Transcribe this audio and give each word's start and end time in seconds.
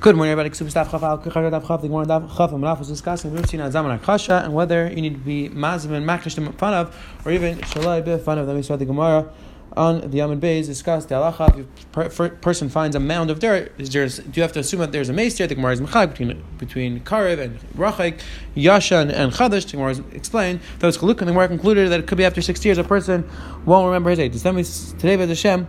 Good 0.00 0.16
morning, 0.16 0.32
everybody. 0.32 0.48
Ksubis 0.48 0.72
Daf 0.72 0.90
Chaf 0.90 1.02
Al 1.02 1.18
Kachar 1.18 1.50
Daf 1.50 1.66
Chaf. 1.68 1.82
The 1.82 1.88
Gemara 1.88 2.06
Daf 2.06 2.34
Chaf 2.34 2.52
and 2.52 2.64
Manaf 2.64 2.78
was 2.78 2.88
discussing 2.88 3.32
Rutzina 3.32 3.70
Zaman 3.70 3.90
Akasha 3.90 4.40
and 4.42 4.54
whether 4.54 4.88
you 4.88 5.02
need 5.02 5.12
to 5.12 5.20
be 5.20 5.50
Mazim 5.50 5.90
and 5.90 6.06
Makrish 6.06 6.38
in 6.38 6.50
front 6.54 6.74
of, 6.74 6.96
or 7.26 7.32
even 7.32 7.58
Shalai 7.58 8.02
be 8.02 8.16
fun 8.16 8.38
of. 8.38 8.46
Then 8.46 8.56
we 8.56 8.62
saw 8.62 8.76
the 8.76 8.86
Gemara 8.86 9.30
on 9.76 10.00
the 10.00 10.20
Yamid 10.20 10.40
Beis 10.40 10.64
discussed 10.64 11.10
the 11.10 11.16
halacha. 11.16 11.66
If 11.98 12.18
a 12.18 12.30
person 12.30 12.70
finds 12.70 12.96
a 12.96 12.98
mound 12.98 13.28
of 13.28 13.40
dirt, 13.40 13.74
is 13.76 13.90
there, 13.90 14.08
do 14.08 14.22
you 14.32 14.40
have 14.40 14.52
to 14.52 14.60
assume 14.60 14.80
that 14.80 14.90
there's 14.90 15.10
a 15.10 15.12
mace 15.12 15.36
there? 15.36 15.46
The 15.46 15.54
Gemara 15.54 15.72
is 15.72 15.82
mechag 15.82 16.12
between 16.12 16.42
between 16.56 17.00
Karev 17.00 17.38
and 17.38 17.60
Rachik, 17.74 18.22
Yasha 18.54 18.96
and, 18.96 19.10
and 19.10 19.32
Chadash. 19.34 19.66
The 19.66 19.72
Gemara 19.72 20.02
explained 20.12 20.60
those 20.78 20.96
Chaluk 20.96 21.18
and 21.18 21.28
the 21.28 21.32
Gemara 21.32 21.48
concluded 21.48 21.90
that 21.90 22.00
it 22.00 22.06
could 22.06 22.16
be 22.16 22.24
after 22.24 22.40
sixty 22.40 22.70
years 22.70 22.78
a 22.78 22.84
person 22.84 23.28
won't 23.66 23.84
remember 23.84 24.08
his 24.08 24.18
age. 24.18 24.32
We 24.32 24.64
today 24.98 25.16
by 25.16 25.26
Hashem. 25.26 25.68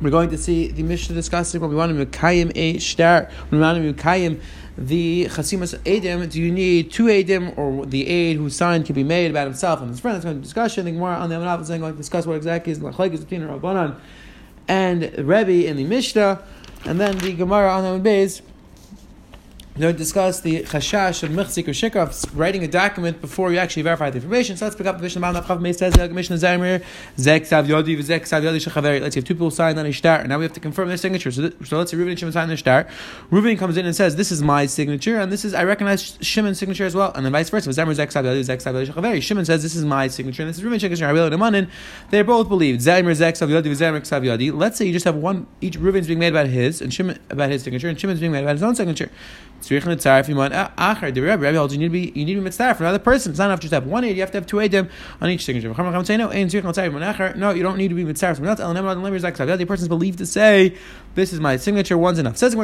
We're 0.00 0.10
going 0.10 0.30
to 0.30 0.38
see 0.38 0.72
the 0.72 0.82
Mishnah 0.82 1.14
discussing 1.14 1.60
what 1.60 1.70
we 1.70 1.76
want 1.76 1.96
to 1.96 2.06
Mekayim 2.06 2.50
a 2.56 2.78
star. 2.78 3.30
We 3.50 3.58
want 3.58 3.80
to 3.80 3.94
Mekayim 3.94 4.40
the 4.76 5.26
Chasimas 5.26 5.78
Edim. 5.82 6.28
Do 6.30 6.42
you 6.42 6.50
need 6.50 6.90
two 6.90 7.04
Edim 7.04 7.56
or 7.56 7.86
the 7.86 8.06
aid 8.06 8.36
whose 8.36 8.56
sign 8.56 8.82
can 8.82 8.96
be 8.96 9.04
made 9.04 9.30
about 9.30 9.46
himself 9.46 9.80
and 9.80 9.90
his 9.90 10.00
friend? 10.00 10.16
That's 10.16 10.24
going 10.24 10.36
to 10.36 10.40
be 10.40 10.44
discussion. 10.44 10.84
The 10.86 10.90
Gemara 10.90 11.16
on 11.16 11.28
the 11.28 11.36
Amanaf 11.36 11.60
is 11.60 11.68
going 11.68 11.80
to 11.80 11.92
discuss 11.92 12.26
what 12.26 12.34
exactly 12.36 12.72
is 12.72 12.80
the 12.80 12.90
Machlekes 12.90 13.20
between 13.20 13.42
Rabbanan 13.42 13.96
and 14.66 15.02
Rebbe 15.16 15.66
in 15.66 15.76
the 15.76 15.84
Mishnah. 15.84 16.42
And 16.84 17.00
then 17.00 17.16
the 17.18 17.32
Gemara 17.32 17.70
on 17.70 18.02
the 18.02 18.34
Beis 19.76 19.80
they 19.80 19.92
discuss 19.92 20.40
the 20.40 20.62
chashash 20.62 21.24
of 21.24 21.30
mechzik 21.30 21.66
or 21.66 21.72
shikaf, 21.72 22.30
writing 22.34 22.62
a 22.62 22.68
document 22.68 23.20
before 23.20 23.50
you 23.50 23.58
actually 23.58 23.82
verify 23.82 24.08
the 24.08 24.16
information. 24.16 24.56
So 24.56 24.66
let's 24.66 24.76
pick 24.76 24.86
up 24.86 24.98
the 24.98 25.02
Mishnah. 25.02 25.74
Says 25.74 25.98
uh, 25.98 26.06
the 26.06 26.14
Zaymer 26.14 26.84
Zek 27.18 27.44
Sav 27.44 27.66
Sav. 27.66 28.44
Let's 28.44 29.14
say 29.14 29.20
two 29.20 29.34
people 29.34 29.50
sign 29.50 29.76
on 29.76 29.84
a 29.86 29.90
shtar, 29.90 30.24
now 30.28 30.38
we 30.38 30.44
have 30.44 30.52
to 30.52 30.60
confirm 30.60 30.86
their 30.86 30.96
signature. 30.96 31.32
So, 31.32 31.48
th- 31.48 31.66
so 31.66 31.78
let's 31.78 31.90
say 31.90 31.96
Reuven 31.96 32.10
and 32.10 32.18
Shimon 32.18 32.32
sign 32.32 32.48
the 32.48 32.56
shtar. 32.56 32.86
Reuven 33.32 33.58
comes 33.58 33.76
in 33.76 33.84
and 33.84 33.96
says, 33.96 34.14
"This 34.14 34.30
is 34.30 34.42
my 34.42 34.66
signature, 34.66 35.18
and 35.18 35.32
this 35.32 35.44
is 35.44 35.54
I 35.54 35.64
recognize 35.64 36.18
Shimon's 36.20 36.58
signature 36.58 36.84
as 36.84 36.94
well." 36.94 37.12
And 37.14 37.26
then 37.26 37.32
vice 37.32 37.50
versa. 37.50 37.70
Zaymer 37.70 37.94
Zek 37.94 38.12
Sav 38.12 38.24
Yodi 38.24 38.44
Zek 38.44 38.60
Sav. 38.60 39.22
Shimon 39.22 39.44
says, 39.44 39.62
"This 39.62 39.74
is 39.74 39.84
my 39.84 40.06
signature, 40.06 40.42
and 40.42 40.50
this 40.50 40.58
is 40.58 40.62
Reuven's 40.62 40.82
signature." 40.82 41.06
Habil 41.06 41.32
and 41.32 41.34
Amanin. 41.34 41.68
They 42.10 42.22
both 42.22 42.48
believe 42.48 42.76
Zaymer 42.76 43.14
Zek 43.14 43.34
Sav 43.34 43.48
Yodi 43.48 43.72
Zaymer 43.72 44.06
Sav. 44.06 44.24
Let's 44.54 44.78
say 44.78 44.86
you 44.86 44.92
just 44.92 45.04
have 45.04 45.16
one. 45.16 45.48
Each 45.60 45.76
Reuven's 45.76 46.06
being 46.06 46.20
made 46.20 46.32
about 46.32 46.46
his, 46.46 46.80
and 46.80 46.94
Shimon 46.94 47.18
about 47.28 47.50
his 47.50 47.64
signature, 47.64 47.88
and 47.88 47.98
Shimon's 47.98 48.20
being 48.20 48.32
made 48.32 48.44
about 48.44 48.52
his 48.54 48.62
own 48.62 48.76
signature. 48.76 49.10
If 49.70 50.28
you 50.28 50.36
want 50.36 50.52
Achar, 50.52 51.14
the 51.14 51.20
Rebbe, 51.20 51.38
Rebbe 51.38 51.56
holds 51.56 51.74
you 51.74 51.80
need 51.80 51.86
to 51.86 51.90
be 51.90 52.12
you 52.18 52.24
need 52.24 52.34
to 52.34 52.40
be 52.40 52.44
mitzvah 52.44 52.74
for 52.74 52.84
another 52.84 52.98
person. 52.98 53.30
It's 53.30 53.38
not 53.38 53.46
enough 53.46 53.60
just 53.60 53.70
to 53.70 53.76
have 53.76 53.86
one 53.86 54.04
aid, 54.04 54.16
you 54.16 54.22
have 54.22 54.30
to 54.32 54.38
have 54.38 54.46
two 54.46 54.58
aidim 54.58 54.90
on 55.20 55.30
each 55.30 55.44
signature. 55.44 55.72
Say 56.04 56.16
no, 56.16 56.28
no, 57.36 57.50
you 57.50 57.62
don't 57.62 57.76
need 57.76 57.88
to 57.88 57.94
be 57.94 58.04
mitzvah 58.04 58.34
from 58.34 58.44
The 58.44 59.64
person 59.66 59.84
is 59.84 59.88
believed 59.88 60.18
to 60.18 60.26
say, 60.26 60.76
This 61.14 61.32
is 61.32 61.40
my 61.40 61.56
signature, 61.56 61.96
one's 61.96 62.18
enough. 62.18 62.36
Says 62.36 62.54
the 62.54 62.58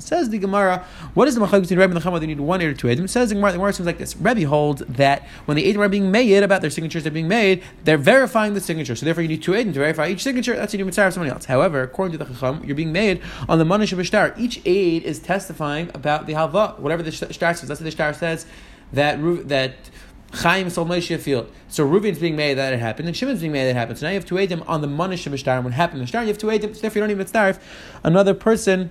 Says 0.00 0.28
the 0.30 0.38
Gemara, 0.38 0.84
what 1.14 1.28
is 1.28 1.34
the 1.34 1.40
machlok 1.40 1.60
between 1.62 1.78
Rebbe 1.78 1.94
and 1.94 1.96
the 1.96 2.00
Chama? 2.00 2.20
They 2.20 2.26
need 2.26 2.40
one 2.40 2.60
aid 2.60 2.68
or 2.68 2.74
two 2.74 2.88
aidim. 2.88 3.08
Says 3.08 3.28
the 3.28 3.34
Gemara, 3.36 3.52
the 3.52 3.58
Gemara 3.58 3.72
seems 3.72 3.86
like 3.86 3.98
this. 3.98 4.16
Rebbe 4.16 4.46
holds 4.46 4.82
that 4.88 5.26
when 5.44 5.56
the 5.56 5.64
aidim 5.64 5.78
are 5.78 5.88
being 5.88 6.10
made 6.10 6.42
about 6.42 6.60
their 6.60 6.70
signatures 6.70 7.02
they're 7.04 7.12
being 7.12 7.28
made, 7.28 7.62
they're 7.84 7.98
verifying 7.98 8.54
the 8.54 8.60
signature. 8.60 8.96
So 8.96 9.04
therefore 9.04 9.22
you 9.22 9.28
need 9.28 9.42
two 9.42 9.52
aidim 9.52 9.72
to 9.74 9.80
verify 9.80 10.08
each 10.08 10.22
signature. 10.22 10.56
That's 10.56 10.72
you 10.72 10.78
need 10.78 10.84
mitzvah 10.84 11.12
somebody 11.12 11.30
else. 11.30 11.44
However, 11.44 11.82
according 11.82 12.18
to 12.18 12.24
the 12.24 12.32
Chacham, 12.32 12.64
you're 12.64 12.76
being 12.76 12.92
made 12.92 13.20
on 13.52 13.58
the 13.58 13.64
of 13.92 14.06
Shtar. 14.06 14.34
Each 14.38 14.62
aid 14.64 15.02
is 15.02 15.18
testifying 15.18 15.90
about 15.92 16.26
the 16.26 16.32
halva, 16.32 16.78
whatever 16.78 17.02
the 17.02 17.12
Shtar 17.12 17.52
says. 17.52 17.68
That's 17.68 17.80
what 17.80 17.84
the 17.84 17.90
Shtar 17.90 18.14
says 18.14 18.46
that 18.94 19.18
that 19.48 19.74
Chaim 20.32 20.70
sold 20.70 20.88
Moshe 20.88 21.14
a 21.14 21.18
field. 21.18 21.52
So 21.68 21.86
Reuven's 21.86 22.18
being 22.18 22.34
made 22.34 22.54
that 22.54 22.72
it 22.72 22.80
happened, 22.80 23.08
and 23.08 23.16
Shimon's 23.16 23.40
being 23.40 23.52
made 23.52 23.64
that 23.64 23.72
it 23.72 23.76
happened. 23.76 23.98
So 23.98 24.06
now 24.06 24.12
you 24.12 24.14
have 24.14 24.24
two 24.24 24.36
Adim 24.36 24.66
on 24.66 24.80
the 24.80 24.86
of 25.26 25.38
Shtar. 25.38 25.60
What 25.60 25.74
happened 25.74 26.00
in 26.00 26.06
Shtar, 26.06 26.22
you 26.22 26.28
have 26.28 26.38
two 26.38 26.46
Adim, 26.46 26.74
so 26.74 26.86
if 26.86 26.94
you 26.94 27.02
don't 27.02 27.10
even 27.10 27.26
starve, 27.26 27.62
another 28.02 28.32
person, 28.32 28.90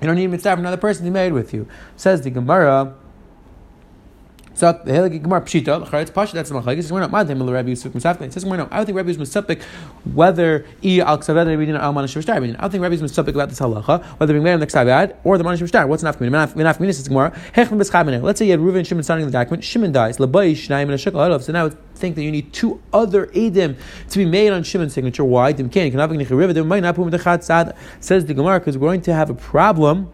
you 0.00 0.08
don't 0.08 0.18
even 0.18 0.40
starve 0.40 0.58
another 0.58 0.76
person 0.76 1.04
to 1.04 1.12
made 1.12 1.32
with 1.32 1.54
you. 1.54 1.68
Says 1.94 2.22
the 2.22 2.30
Gemara. 2.30 2.96
So 4.56 4.72
the 4.72 4.90
Hilagi 4.90 5.22
Gemara 5.22 5.42
Pshita, 5.42 5.86
Charetz 5.86 6.14
Pasha, 6.14 6.34
that's 6.34 6.48
the 6.48 6.58
Machlekes. 6.58 6.90
We're 6.90 7.00
not 7.00 7.12
mad 7.12 7.28
him 7.28 7.42
Rabbi 7.46 7.68
Yusuf 7.68 7.92
Musafkin. 7.92 8.22
It 8.22 8.32
says 8.32 8.46
we're 8.46 8.56
not. 8.56 8.72
I 8.72 8.78
don't 8.78 8.86
think 8.86 8.96
Rabbi 8.96 9.10
Yusuf 9.10 9.44
Musafik 9.44 9.62
whether 10.14 10.64
i 10.82 10.98
al 11.00 11.18
ksaved 11.18 11.46
Rabbi 11.46 11.66
Dina 11.66 11.78
al 11.78 11.92
manish 11.92 12.16
v'shtar. 12.16 12.36
I 12.36 12.40
don't 12.40 12.70
think 12.70 12.82
Rabbi 12.82 12.94
Yusuf 12.94 13.28
about 13.28 13.50
this 13.50 13.60
halacha 13.60 14.02
whether 14.18 14.32
being 14.32 14.44
made 14.44 14.54
on 14.54 14.60
the 14.60 14.66
ksaved 14.66 15.14
or 15.24 15.36
the 15.36 15.44
manish 15.44 15.58
v'shtar. 15.58 15.86
What's 15.86 16.02
enough? 16.02 16.22
Enough 16.22 16.54
community 16.54 16.92
says 16.94 17.06
Gemara. 17.06 17.32
Hechem 17.52 17.78
b'schamene. 17.78 18.22
Let's 18.22 18.38
say 18.38 18.46
you 18.46 18.52
had 18.52 18.60
Reuven 18.60 18.78
and 18.78 18.86
Shimon 18.86 19.04
signing 19.04 19.26
the 19.26 19.32
document. 19.32 19.62
Shimon 19.62 19.92
dies. 19.92 20.16
Labai 20.16 20.52
shnayim 20.52 20.84
and 20.84 20.92
a 20.92 20.98
shekel. 20.98 21.38
So 21.40 21.52
now 21.52 21.68
think 21.94 22.14
that 22.16 22.22
you 22.22 22.32
need 22.32 22.50
two 22.54 22.80
other 22.94 23.26
edim 23.28 23.76
to 24.08 24.18
be 24.18 24.24
made 24.24 24.52
on 24.52 24.62
Shimon's 24.62 24.94
signature. 24.94 25.24
Why? 25.24 25.52
Says 25.52 25.64
the 28.26 28.34
Gemara 28.34 28.60
because 28.60 28.78
we're 28.78 28.88
going 28.88 29.02
to 29.02 29.12
have 29.14 29.28
a 29.28 29.34
problem 29.34 30.12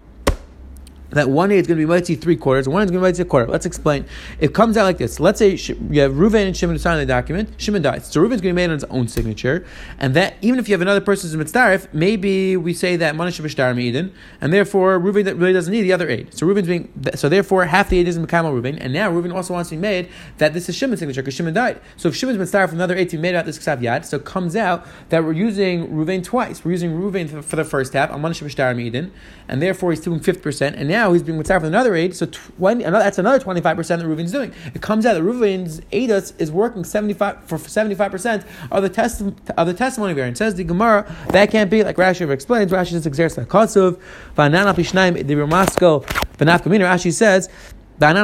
that 1.13 1.31
one 1.31 1.51
is 1.51 1.67
going 1.67 1.79
to 1.79 1.83
be 1.83 1.87
mighty 1.87 2.15
three 2.15 2.37
quarters, 2.37 2.69
one 2.69 2.83
is 2.83 2.91
going 2.91 3.03
to 3.03 3.19
be 3.19 3.23
a 3.23 3.25
quarter. 3.25 3.51
Let's 3.51 3.67
explain. 3.67 4.05
It 4.41 4.55
comes 4.55 4.77
out 4.77 4.85
like 4.85 4.99
this. 4.99 5.21
Let's 5.21 5.39
say 5.39 5.51
you 5.91 6.01
have 6.01 6.13
Reuven 6.13 6.47
and 6.47 6.57
Shimon 6.57 6.79
sign 6.79 6.99
the 6.99 7.07
document. 7.07 7.51
Shimon 7.59 7.83
dies. 7.83 8.07
So 8.07 8.21
Reuven's 8.21 8.41
going 8.41 8.43
to 8.43 8.49
be 8.51 8.53
made 8.53 8.65
on 8.67 8.71
his 8.73 8.85
own 8.85 9.09
signature. 9.09 9.65
And 9.99 10.15
that 10.15 10.35
even 10.43 10.59
if 10.59 10.69
you 10.69 10.75
have 10.75 10.83
another 10.83 11.01
person's 11.01 11.35
mitzdarif, 11.37 11.93
maybe 11.93 12.57
we 12.57 12.75
say 12.75 12.97
that 12.97 13.15
Manish 13.15 13.41
Bishtar 13.41 13.79
Eden, 13.79 14.13
and 14.41 14.53
therefore 14.53 14.99
Reuven 14.99 15.39
really 15.41 15.53
doesn't 15.53 15.73
need 15.73 15.83
the 15.83 15.93
other 15.93 16.09
aid. 16.09 16.35
So 16.35 16.47
Reuven's 16.47 16.69
being 16.69 16.93
so 17.15 17.29
therefore 17.29 17.65
half 17.67 17.89
the 17.89 17.99
aid 17.99 18.09
is 18.09 18.17
in 18.17 18.27
Mekamo 18.27 18.53
Reuven, 18.53 18.79
and 18.81 18.93
now 18.93 19.11
Reuven 19.11 19.35
also 19.35 19.55
wants 19.55 19.71
to 19.71 19.77
be 19.77 19.81
made 19.81 20.09
that 20.39 20.55
this 20.55 20.69
is 20.69 20.77
Shimon's 20.77 21.01
signature 21.01 21.23
because 21.23 21.35
Shimon 21.35 21.55
died. 21.55 21.81
So 21.97 22.09
if 22.09 22.17
Shimon's 22.17 22.39
mitzdarif 22.39 22.69
from 22.69 22.79
another 22.79 22.97
aid 22.97 23.09
to 23.11 23.17
be 23.17 23.23
made 23.23 23.35
out 23.35 23.47
this 23.47 23.59
Ksav 23.59 23.81
Yad, 23.81 24.05
so 24.05 24.17
it 24.17 24.25
comes 24.25 24.57
out 24.57 24.87
that 25.09 25.25
we're 25.25 25.33
using 25.33 25.89
Reuven 25.89 26.23
twice. 26.23 26.65
We're 26.65 26.73
using 26.73 26.93
Reuven 26.93 27.43
for 27.43 27.57
the 27.57 27.65
first 27.65 27.93
half 27.93 28.11
on 28.11 28.23
Manish 28.23 28.43
Bishtar 28.43 28.79
Eden, 28.81 29.13
and 29.49 29.61
therefore 29.61 29.91
he's 29.91 30.01
doing 30.01 30.21
fifty 30.21 30.41
percent, 30.41 30.77
and 30.77 30.89
now 30.89 31.02
he's 31.11 31.23
being 31.23 31.39
mitzdarif 31.39 31.61
from 31.61 31.69
another 31.69 31.95
aid, 31.95 32.15
so 32.15 32.27
20, 32.27 32.85
another, 32.85 33.03
that's 33.03 33.19
another 33.19 33.43
25% 33.43 33.87
that 33.89 34.07
Reuven's 34.07 34.31
doing. 34.31 34.53
It 34.75 34.83
comes 34.83 35.07
out 35.07 35.15
that 35.15 35.23
Reuven's 35.23 35.81
Aidus 35.93 36.39
is 36.39 36.53
working 36.53 36.85
75 36.85 37.45
for 37.45 37.57
75% 37.57 38.45
of 38.71 38.83
the, 38.83 38.89
test, 38.91 39.23
of 39.57 39.67
the 39.67 39.75
testimony 39.75 40.13
variant. 40.13 40.37
Says 40.37 40.55
the 40.55 40.65
Gemara, 40.65 41.11
that 41.31 41.51
can't 41.51 41.71
be, 41.71 41.83
like 41.83 41.97
Rashi 41.97 42.31
explains, 42.31 42.71
Rashi 42.71 42.91
says, 42.91 43.07
Exersa 43.07 43.47
Kosov, 43.47 43.99
Vanana 44.37 44.75
Pishnaim, 44.75 45.27
the 45.27 45.35
Ramasko, 45.35 46.05
Vanaf 46.37 46.61
Rashi 46.63 47.13
says, 47.13 47.49
because 47.99 48.15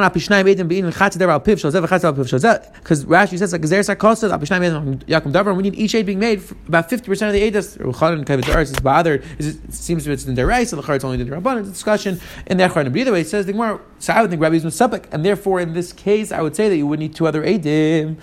Rashi 3.05 3.37
says 3.37 3.53
like 3.53 3.61
Abishnai 3.61 5.03
Yakum 5.05 5.31
Davar, 5.31 5.55
we 5.55 5.63
need 5.63 5.75
each 5.75 5.95
aid 5.95 6.05
being 6.05 6.19
made 6.19 6.41
about 6.67 6.89
fifty 6.89 7.07
percent 7.07 7.33
of 7.33 7.33
the 7.33 7.49
aidas. 7.49 7.77
Ruchanan 7.77 8.25
Kavit 8.25 8.61
is 8.61 8.79
bothered. 8.79 9.23
It 9.37 9.73
seems 9.73 10.07
it's 10.07 10.25
in 10.25 10.35
the 10.35 10.45
rice, 10.45 10.71
so 10.71 10.75
the 10.75 10.93
it's 10.93 11.03
only 11.03 11.19
in 11.19 11.29
the 11.29 11.35
rabban. 11.35 11.59
It's 11.59 11.69
a 11.69 11.71
discussion 11.71 12.19
in 12.47 12.57
the 12.57 12.65
Echron. 12.65 12.85
But 12.85 12.97
either 12.97 13.11
way, 13.11 13.21
it 13.21 13.27
says 13.27 13.45
the 13.45 13.53
Gemara. 13.53 13.79
So 13.99 14.13
I 14.13 14.21
would 14.21 14.29
think 14.29 14.41
Rabbi 14.41 14.55
is 14.55 14.81
and 14.81 15.25
therefore 15.25 15.59
in 15.59 15.73
this 15.73 15.93
case, 15.93 16.31
I 16.31 16.41
would 16.41 16.55
say 16.55 16.69
that 16.69 16.75
you 16.75 16.87
would 16.87 16.99
need 16.99 17.15
two 17.15 17.27
other 17.27 17.43
aidim. 17.43 18.17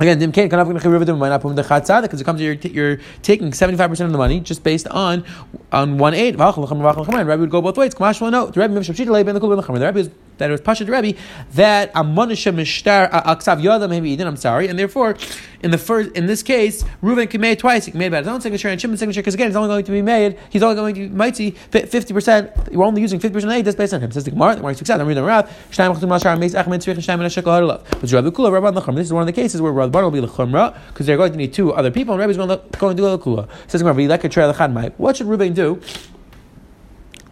Again, 0.00 0.18
because 0.18 2.20
it 2.20 2.24
comes 2.24 2.40
to 2.40 2.44
you're, 2.44 2.54
you're 2.54 2.98
taking 3.22 3.52
seventy 3.52 3.78
five 3.78 3.88
percent 3.88 4.06
of 4.06 4.12
the 4.12 4.18
money 4.18 4.40
just 4.40 4.64
based 4.64 4.88
on 4.88 5.24
on 5.70 5.98
one 5.98 6.14
eight. 6.14 6.36
Rabbi 6.36 7.36
would 7.36 7.50
go 7.50 7.62
both 7.62 7.76
ways. 7.76 7.94
No, 7.94 8.10
oh. 8.10 8.50
the 8.50 8.60
Rabbi 8.60 10.00
is 10.00 10.10
that 10.38 10.48
it 10.48 10.52
was 10.52 10.60
Pasha 10.60 10.84
Rebbe 10.84 11.18
that 11.54 11.92
Amonisha 11.94 12.54
Mishtar 12.54 13.10
Aksav 13.10 13.62
Yoda 13.62 13.88
maybe 13.88 14.10
Eden, 14.10 14.26
I'm 14.26 14.36
sorry, 14.36 14.68
and 14.68 14.78
therefore 14.78 15.16
in 15.62 15.70
the 15.70 15.78
first 15.78 16.10
in 16.12 16.26
this 16.26 16.42
case, 16.42 16.84
Reuven 17.02 17.30
can 17.30 17.40
make 17.40 17.58
twice. 17.58 17.84
He 17.84 17.92
can 17.92 17.98
make 17.98 18.08
about 18.08 18.24
his 18.24 18.28
own 18.28 18.40
signature 18.40 18.68
and 18.68 18.80
Shimon's 18.80 18.98
signature 18.98 19.20
because 19.20 19.34
again, 19.34 19.48
it's 19.48 19.56
only 19.56 19.68
going 19.68 19.84
to 19.84 19.92
be 19.92 20.02
made. 20.02 20.38
He's 20.50 20.62
only 20.62 20.74
going 20.74 20.94
to 20.94 21.08
be 21.08 21.14
mighty 21.14 21.50
fifty 21.50 22.12
percent. 22.12 22.50
You're 22.70 22.82
only 22.82 23.00
using 23.00 23.20
fifty 23.20 23.34
percent 23.34 23.52
of 23.52 23.64
that's 23.64 23.76
based 23.76 23.94
on 23.94 24.00
him. 24.00 24.10
Says 24.10 24.24
the 24.24 24.30
Gemara. 24.30 24.54
The 24.54 24.60
Gemara 24.60 24.74
success. 24.74 25.00
I'm 25.00 25.06
reading 25.06 25.24
Rav. 25.24 25.48
Shnayim 25.70 25.94
Chachtum 25.94 26.08
Mashar 26.08 26.38
Meis 26.38 26.54
Achmed 26.54 26.80
Tzvich 26.80 27.42
Hadalav. 27.42 27.82
But 28.00 28.12
Rabbi 28.12 28.28
Kula 28.28 28.52
Rabbi 28.52 28.80
Lacham. 28.80 28.96
This 28.96 29.06
is 29.06 29.12
one 29.12 29.22
of 29.22 29.26
the 29.26 29.32
cases 29.32 29.60
where 29.60 29.72
Rabbi 29.72 30.00
will 30.00 30.10
be 30.10 30.20
Lachumra 30.20 30.76
because 30.88 31.06
they're 31.06 31.16
going 31.16 31.32
to 31.32 31.38
need 31.38 31.52
two 31.52 31.72
other 31.72 31.90
people, 31.90 32.14
and 32.14 32.20
Rabbi's 32.20 32.36
going 32.36 32.48
to 32.48 32.60
going 32.78 32.96
to 32.96 33.02
do 33.02 33.06
Lachula. 33.06 33.48
Says 33.68 33.82
the 33.82 33.92
Gemara. 33.92 34.90
What 34.96 35.16
should 35.16 35.26
Reuven 35.26 35.54
do? 35.54 35.80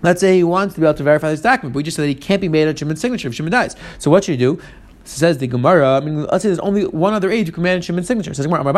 Let's 0.02 0.20
say 0.20 0.36
he 0.36 0.44
wants 0.44 0.74
to 0.74 0.80
be 0.80 0.86
able 0.86 0.94
to 0.94 1.02
verify 1.02 1.30
this 1.30 1.42
document, 1.42 1.74
but 1.74 1.78
we 1.78 1.82
just 1.82 1.96
said 1.96 2.04
that 2.04 2.08
he 2.08 2.14
can't 2.14 2.40
be 2.40 2.48
made 2.48 2.68
on 2.68 2.74
Shimon's 2.74 3.00
signature 3.00 3.28
if 3.28 3.34
Shimon 3.34 3.52
dies. 3.52 3.76
So 3.98 4.10
what 4.10 4.24
should 4.24 4.32
he 4.32 4.38
do? 4.38 4.60
Says 5.04 5.38
the 5.38 5.46
Gemara, 5.46 5.96
I 5.96 6.00
mean, 6.00 6.24
let's 6.24 6.42
say 6.42 6.50
there's 6.50 6.58
only 6.60 6.84
one 6.86 7.14
other 7.14 7.30
age 7.30 7.46
who 7.46 7.52
can 7.52 7.62
manage 7.62 7.86
Shimon's 7.86 8.06
signature. 8.06 8.34
Says 8.34 8.46
Gemara, 8.46 8.62
So 8.62 8.72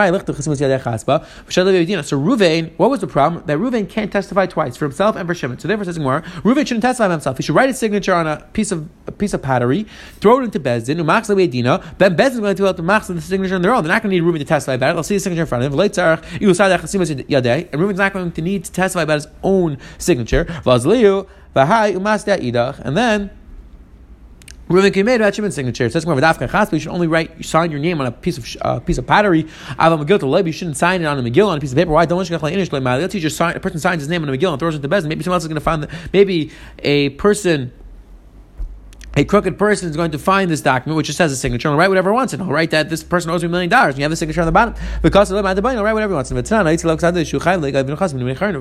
Ruvain, 2.19 2.71
what 2.79 2.91
was 2.91 3.01
the 3.01 3.07
problem? 3.07 3.45
That 3.47 3.59
Ruvain 3.59 3.89
can't 3.89 4.11
testify 4.11 4.47
twice 4.47 4.77
for 4.77 4.85
himself 4.85 5.15
and 5.17 5.29
for 5.29 5.35
Shimon. 5.35 5.59
So 5.59 5.69
therefore, 5.69 5.85
says 5.85 5.99
Gemara, 5.99 6.23
Ruvain 6.43 6.67
shouldn't 6.67 6.83
testify 6.83 7.11
himself. 7.11 7.37
He 7.37 7.43
should 7.43 7.57
write 7.57 7.69
his 7.69 7.79
signature 7.79 8.15
on 8.15 8.27
a 8.27 8.49
piece 8.53 8.73
of 8.73 8.89
a 9.07 9.13
piece 9.13 9.35
of 9.35 9.43
pottery, 9.43 9.87
throw 10.21 10.41
it 10.41 10.45
into 10.45 10.61
Bezdin, 10.61 10.97
Then 11.99 12.17
Bezdin 12.17 12.31
is 12.31 12.41
going 12.41 12.57
to 12.57 12.63
do 12.63 12.73
the 12.73 12.83
Max 12.83 13.09
the 13.09 13.21
signature 13.21 13.57
on 13.57 13.63
their 13.63 13.75
own. 13.75 13.83
They're 13.83 13.93
not 13.93 14.03
going 14.03 14.17
to 14.17 14.21
need 14.21 14.27
Ruvain 14.27 14.39
to 14.39 14.45
testify 14.45 14.75
about 14.75 14.91
it. 14.91 14.95
They'll 14.95 15.03
see 15.03 15.17
the 15.17 15.21
signature 15.21 15.43
in 15.43 15.49
front 15.49 15.65
of 15.65 15.73
him. 15.73 15.79
And 15.79 15.91
Ruvain's 15.91 16.59
not 17.99 18.13
going 18.13 18.33
to 18.33 18.43
need 18.43 18.65
to 18.65 18.73
testify 18.73 19.03
about 19.03 19.15
his 19.15 19.27
own 19.43 19.79
signature. 19.99 20.47
And 21.55 22.97
then 22.97 23.31
Reuven 24.73 25.05
made 25.05 25.35
Shimon's 25.35 25.55
signature. 25.55 25.85
It 25.85 25.93
says 25.93 26.07
you 26.07 26.79
should 26.79 26.91
only 26.91 27.07
write 27.07 27.45
sign 27.45 27.71
your 27.71 27.79
name 27.81 28.01
on 28.01 28.07
a 28.07 28.13
piece 28.13 28.39
of 28.39 28.57
uh, 28.63 28.81
piece 28.81 28.97
of 28.97 29.07
pottery. 29.07 29.45
Aval 29.45 30.03
Megillah 30.03 30.47
You 30.47 30.53
shouldn't 30.53 30.79
sign 30.79 31.03
it 31.03 31.05
on 31.05 31.19
a 31.19 31.23
Megillah 31.23 31.49
on 31.49 31.59
a 31.59 31.61
piece 31.61 31.73
of 31.73 31.77
paper. 31.77 31.91
Why 31.91 32.07
don't 32.07 32.29
you 32.29 32.39
Let's 32.39 33.15
just 33.15 33.37
sign 33.37 33.55
a 33.55 33.61
person 33.61 33.81
signs 33.81 34.01
his 34.01 34.09
name 34.09 34.23
on 34.23 34.29
a 34.31 34.33
Megillah 34.33 34.53
and 34.53 34.59
throws 34.59 34.75
it 34.75 34.81
to 34.81 34.89
Bezin. 34.89 35.09
Maybe 35.09 35.23
someone 35.23 35.37
else 35.37 35.45
is 35.45 35.49
going 35.49 35.57
to 35.57 35.61
find 35.61 35.83
that. 35.83 35.91
Maybe 36.13 36.51
a 36.79 37.11
person 37.11 37.73
a 39.15 39.25
crooked 39.25 39.59
person 39.59 39.91
is 39.91 39.97
going 39.97 40.11
to 40.11 40.19
find 40.19 40.51
this 40.51 40.61
document, 40.63 40.97
which 40.97 41.07
just 41.07 41.19
has 41.19 41.31
a 41.33 41.37
signature, 41.37 41.69
and 41.69 41.77
write 41.77 41.89
whatever 41.89 42.11
he 42.11 42.15
wants, 42.15 42.33
and 42.33 42.43
he'll 42.43 42.53
write 42.53 42.71
that 42.71 42.89
this 42.89 43.05
person 43.05 43.31
owes 43.31 43.43
me 43.43 43.47
a 43.47 43.51
million 43.51 43.69
dollars, 43.69 43.95
and 43.95 43.99
you 43.99 44.05
have 44.05 44.11
the 44.11 44.17
signature 44.17 44.41
on 44.41 44.47
the 44.47 44.53
bottom. 44.53 44.75
Because 45.03 45.31
of 45.31 45.37
the 45.37 45.53
he'll 45.71 45.83
write 45.83 45.93
whatever 45.93 46.13
he 46.13 46.15
wants. 46.15 46.31
If 46.31 46.39
a 46.39 46.43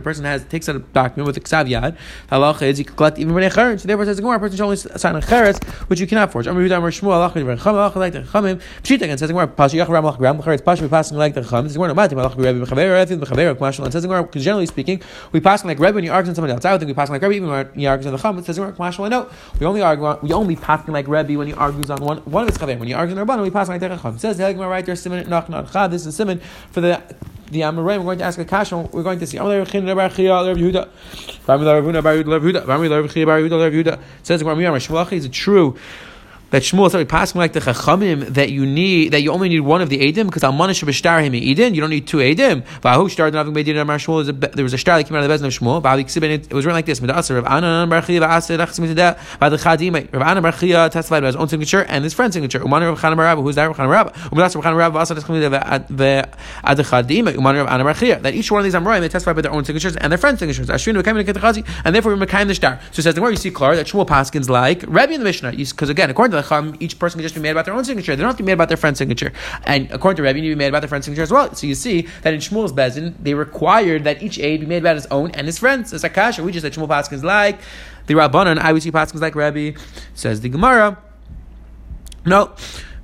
person 0.02 0.26
has 0.26 0.44
takes 0.46 0.68
a 0.68 0.80
document 0.80 1.28
with 1.28 1.38
a 1.38 1.40
ksav 1.40 1.96
halacha 2.30 2.62
is 2.64 2.80
you 2.80 2.86
can 2.86 2.96
collect 2.96 3.18
even 3.20 3.34
when 3.34 3.44
a 3.44 3.50
So 3.50 3.88
therefore, 3.88 4.06
says 4.06 4.20
a 4.20 4.22
person 4.22 4.58
should 4.58 4.64
only 4.64 4.76
sign 4.76 5.16
a 5.16 5.22
cheretz, 5.22 5.64
which 5.90 6.00
you 6.00 6.08
cannot 6.08 6.32
forge. 6.32 6.48
Amar 6.48 6.62
Yudah 6.64 6.82
Shmuel 6.82 7.32
halacha 7.32 7.58
halacha 7.58 7.96
like 7.96 8.14
the 8.14 8.22
chamim. 8.22 8.62
Pshita 8.84 9.08
says 9.08 9.22
the 9.22 9.28
Gemara 9.28 9.48
pasha 9.48 9.78
yach 9.78 9.88
ram 9.88 10.06
ram 10.06 10.42
cheretz 10.42 10.64
pasha 10.64 10.88
passing 10.90 11.18
like 11.18 11.34
the 11.34 11.42
the 11.42 11.48
halacha 11.48 12.36
k'mashal. 13.56 13.84
And 13.84 13.94
says 13.94 14.04
the 14.04 14.40
generally 14.40 14.66
speaking, 14.66 15.02
we 15.32 15.40
pass 15.40 15.64
like 15.64 15.80
Rebbe 15.80 15.96
when 15.96 16.04
you 16.04 16.12
argue 16.12 16.30
on 16.30 16.36
somebody 16.36 16.54
else. 16.54 16.66
I 16.66 16.72
would 16.72 16.80
think 16.80 16.90
we 16.90 16.94
pass 16.94 17.10
like 17.10 17.22
Rebbe 17.22 17.36
even 17.36 17.50
when 17.50 17.70
you 17.76 17.88
argue 17.88 18.10
on 18.10 18.18
the. 18.18 18.42
It 18.42 18.46
says 18.46 18.56
the 18.58 19.28
we 19.60 19.66
only 19.66 19.82
argue 19.82 20.18
we 20.22 20.34
only 20.34 20.41
pass 20.56 20.88
like 20.88 21.08
Rebbe 21.08 21.38
when 21.38 21.48
he 21.48 21.54
argues 21.54 21.90
on 21.90 22.04
one 22.04 22.18
one 22.20 22.44
of 22.44 22.50
his 22.50 22.58
chaver. 22.58 22.78
When 22.78 22.88
he 22.88 22.94
argues 22.94 23.18
on 23.18 23.26
Rabbanon, 23.26 23.44
we 23.44 23.50
pass 23.50 23.70
on 23.70 23.80
Terecham. 23.80 24.20
Says 24.20 24.38
the 24.38 24.44
Hegmar 24.44 24.70
right 24.70 24.86
there, 24.86 24.96
Simon 24.96 25.30
Nach 25.30 25.48
Nach 25.50 25.90
This 25.90 26.06
is 26.06 26.16
Simon 26.16 26.40
for 26.72 26.82
the 26.82 27.02
the 27.52 27.62
Amoray. 27.62 27.98
We're 27.98 28.04
going 28.04 28.20
to 28.20 28.24
ask 28.24 28.40
a 28.40 28.46
question. 28.46 28.90
We're 28.92 29.04
going 29.04 29.20
to 29.20 29.28
see. 29.28 29.38
Says 34.24 34.40
the 34.40 34.46
Gemara, 34.46 34.76
Is 35.12 35.26
it 35.26 35.34
true? 35.34 35.78
That 36.52 36.62
Shmuel 36.62 36.94
is 36.94 37.08
passing 37.08 37.40
like 37.40 37.54
the 37.54 37.60
Chachamim 37.60 38.28
that 38.34 38.52
you 38.52 38.66
need 38.66 39.14
that 39.14 39.22
you 39.22 39.32
only 39.32 39.50
need 39.50 39.62
one 39.62 39.82
of 39.82 39.90
the 39.90 40.00
Edim 40.00 40.26
because 40.28 40.44
Almanish 40.44 40.84
Bashtar 40.84 41.24
him 41.24 41.34
Edin. 41.34 41.74
You 41.74 41.82
don't 41.82 41.90
need 41.90 42.08
two 42.08 42.18
Edim. 42.18 42.64
Vahu 42.82 43.10
started 43.10 43.36
having 43.36 43.54
made 43.54 43.68
Edin 43.68 43.88
Shmuel. 43.88 44.54
There 44.54 44.64
was 44.64 44.74
a 44.74 44.78
star 44.78 44.98
that 44.98 45.06
came 45.06 45.18
out 45.18 45.24
of 45.24 45.30
the 45.30 45.34
Bezin 45.34 45.48
of 45.48 45.54
Shmuel. 45.54 45.82
It 46.50 46.54
was 46.54 46.66
written 46.66 46.76
like 46.76 46.86
this: 46.86 47.00
Midasar 47.00 47.42
Rav 47.42 47.46
Anan 47.46 47.90
Barchia 47.90 48.22
Va'aseh 48.22 48.58
Lachsim 48.58 48.88
Teda 48.94 49.18
Va'ad 49.40 49.58
Chadim. 49.58 50.14
Rav 50.14 50.22
Anan 50.22 50.44
Barchia 50.44 50.90
testified 50.92 51.20
about 51.20 51.28
his 51.28 51.36
own 51.36 51.48
signature 51.48 51.84
and 51.84 52.04
his 52.04 52.14
friend's 52.14 52.34
signature. 52.34 52.60
Uman 52.60 52.84
Rav 52.84 53.00
Chanan 53.00 53.18
Rav, 53.18 53.40
who's 53.40 53.56
that 53.56 53.66
Rav 53.66 53.78
Chanan 53.78 53.90
Rav? 53.90 54.14
Umidasar 54.14 54.56
Rav 54.56 54.64
Chanan 54.66 54.78
Rav 54.78 54.94
Va'aseh 54.94 55.18
Lachsim 55.18 55.42
Teda 55.42 55.50
Va'ad 55.90 56.78
Chadim. 56.84 57.34
Uman 57.34 57.56
Rav 57.56 57.68
Anan 57.68 57.86
Barchia. 57.88 58.22
That 58.22 58.34
each 58.34 58.52
one 58.52 58.60
of 58.60 58.66
these 58.66 58.74
Amoraim 58.74 59.00
they 59.00 59.10
testified 59.10 59.36
by 59.36 59.42
their 59.42 59.54
own 59.54 59.64
signatures 59.64 59.96
and 59.96 60.12
their 60.12 60.18
friend's 60.18 60.40
signatures. 60.40 60.68
Ashrin 60.68 61.02
V'kaim 61.02 61.24
Chazi, 61.24 61.66
and 61.86 61.96
therefore 61.96 62.14
we 62.14 62.26
Mekayim 62.26 62.48
the 62.48 62.56
star. 62.56 62.80
So 62.92 63.00
it 63.00 63.04
says 63.04 63.16
the 63.16 63.22
more 63.22 63.32
you 63.32 63.38
see 63.38 63.52
clear 63.52 63.76
that 63.78 63.88
Shmuel 63.88 64.06
Paskins 64.06 64.50
like 64.50 64.84
Rebbe 64.84 65.14
in 65.14 65.20
the 65.20 65.26
Mishnah, 65.26 65.52
because 65.52 65.90
again 65.90 66.10
according 66.10 66.32
to 66.32 66.41
Chacham, 66.42 66.76
each 66.80 67.00
person 67.00 67.20
can 67.20 67.24
just 67.24 67.36
be 67.36 67.42
made 67.42 67.52
about 67.52 67.66
their 67.66 67.74
own 67.74 67.86
signature. 67.86 68.16
They 68.16 68.22
don't 68.22 68.30
have 68.30 68.38
to 68.38 68.44
be 68.44 68.48
made 68.48 68.54
about 68.54 68.68
their 68.68 68.78
friend's 68.78 68.98
signature. 68.98 69.32
And 69.64 69.92
according 69.92 70.18
to 70.18 70.24
Rebbe, 70.24 70.38
you 70.38 70.44
need 70.44 70.50
to 70.50 70.56
be 70.56 70.60
made 70.60 70.70
about 70.70 70.82
their 70.82 70.90
friend's 70.90 71.06
signature 71.06 71.24
as 71.24 71.32
well. 71.32 71.54
So 71.56 71.68
you 71.68 71.76
see 71.76 72.08
that 72.24 72.34
in 72.34 72.40
Shmuel's 72.40 72.74
Bezin, 72.74 73.16
they 73.22 73.34
required 73.34 74.04
that 74.04 74.22
each 74.22 74.40
aid 74.40 74.62
be 74.62 74.66
made 74.66 74.84
about 74.84 74.96
his 74.96 75.06
own 75.08 75.32
and 75.32 75.48
his 75.48 75.60
friends. 75.60 75.94
It's 75.94 76.04
Akasha. 76.04 76.44
We 76.44 76.52
just 76.52 76.64
said 76.64 76.74
Shmuel 76.74 76.88
Paskins 76.88 77.24
like 77.24 77.60
the 78.08 78.14
Rabbanon, 78.16 78.58
I 78.58 78.74
would 78.74 78.84
see 78.84 78.92
Paskins 78.92 79.22
like 79.22 79.36
Rebbe. 79.36 79.80
Says 80.14 80.42
the 80.42 80.50
Gemara. 80.50 80.98
No. 82.26 82.54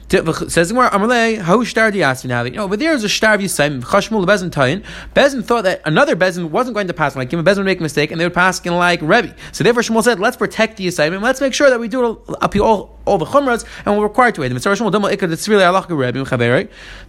Says 0.10 0.72
Gemara, 0.72 0.90
Amalei, 0.92 1.38
how 1.38 1.62
shtar 1.66 1.92
now? 1.92 2.44
You 2.44 2.52
know, 2.52 2.64
over 2.64 2.78
there 2.78 2.94
is 2.94 3.04
a 3.04 3.10
shtar 3.10 3.38
Yisayim, 3.38 3.84
Chashmul 3.84 4.26
Bezin 4.26 4.50
Tayin. 4.50 4.86
Bezin 5.14 5.44
thought 5.44 5.66
that 5.66 5.82
another 5.84 6.16
Bezin 6.16 6.50
wasn't 6.50 6.76
going 6.76 6.88
to 6.88 6.94
pass 6.94 7.18
like 7.18 7.34
him. 7.34 7.44
Bezin 7.44 7.58
would 7.58 7.66
make 7.66 7.82
a 7.82 7.84
mistake, 7.84 8.12
and 8.12 8.22
they 8.22 8.26
would 8.26 8.34
pass 8.34 8.66
in 8.66 8.74
like 8.74 9.02
Rebbe. 9.02 9.36
So 9.52 9.66
therefore, 9.66 9.84
Shmuel 9.84 10.02
said, 10.04 10.22
let's 10.22 10.38
protect 10.38 10.78
the 10.78 10.88
Yisayim, 10.88 11.14
and 11.14 11.22
let's 11.22 11.42
make 11.42 11.54
sure 11.54 11.70
that 11.70 11.82
we 11.82 11.90
do 11.90 12.22
up 12.40 12.56
all, 12.56 12.98
all 13.04 13.18
the 13.18 13.26
Chumras, 13.26 13.66
and 13.86 13.98
we're 13.98 14.04
required 14.04 14.36
to 14.36 14.44
aid 14.44 14.52
them. 14.54 14.60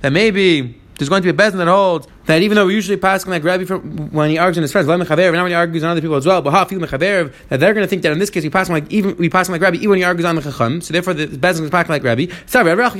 That 0.00 0.12
maybe 0.12 0.80
there's 0.98 1.08
going 1.08 1.22
to 1.22 1.32
be 1.32 1.42
a 1.42 1.46
bezin 1.46 1.56
that 1.58 1.68
holds 1.68 2.06
that 2.26 2.42
even 2.42 2.56
though 2.56 2.66
we 2.66 2.74
usually 2.74 2.98
pass 2.98 3.26
like 3.26 3.42
Rabbi 3.42 3.64
when 3.64 4.28
he 4.28 4.36
argues 4.36 4.58
in 4.58 4.62
his 4.62 4.70
friends, 4.72 4.86
now 4.86 4.98
when 4.98 5.46
he 5.46 5.54
argues 5.54 5.82
on 5.82 5.90
other 5.90 6.02
people 6.02 6.16
as 6.16 6.26
well, 6.26 6.42
but 6.42 6.50
how 6.50 6.64
feel 6.66 6.78
me 6.78 6.86
khadeer 6.86 7.32
that 7.48 7.58
they're 7.58 7.72
going 7.72 7.84
to 7.84 7.88
think 7.88 8.02
that 8.02 8.12
in 8.12 8.18
this 8.18 8.28
case 8.28 8.42
we 8.42 8.50
pass 8.50 8.68
like 8.68 8.90
even 8.92 9.16
we 9.16 9.30
pass 9.30 9.48
like 9.48 9.62
Rabbi 9.62 9.76
even 9.76 9.88
when 9.90 9.98
he 9.98 10.04
argues 10.04 10.26
on 10.26 10.34
the 10.36 10.42
Chacham. 10.42 10.82
So 10.82 10.92
therefore 10.92 11.14
the 11.14 11.26
bezin 11.26 11.62
is 11.62 11.70
passing 11.70 11.92
like 11.92 12.02
Rabbi. 12.02 12.26
So 12.46 12.62
therefore 12.62 12.90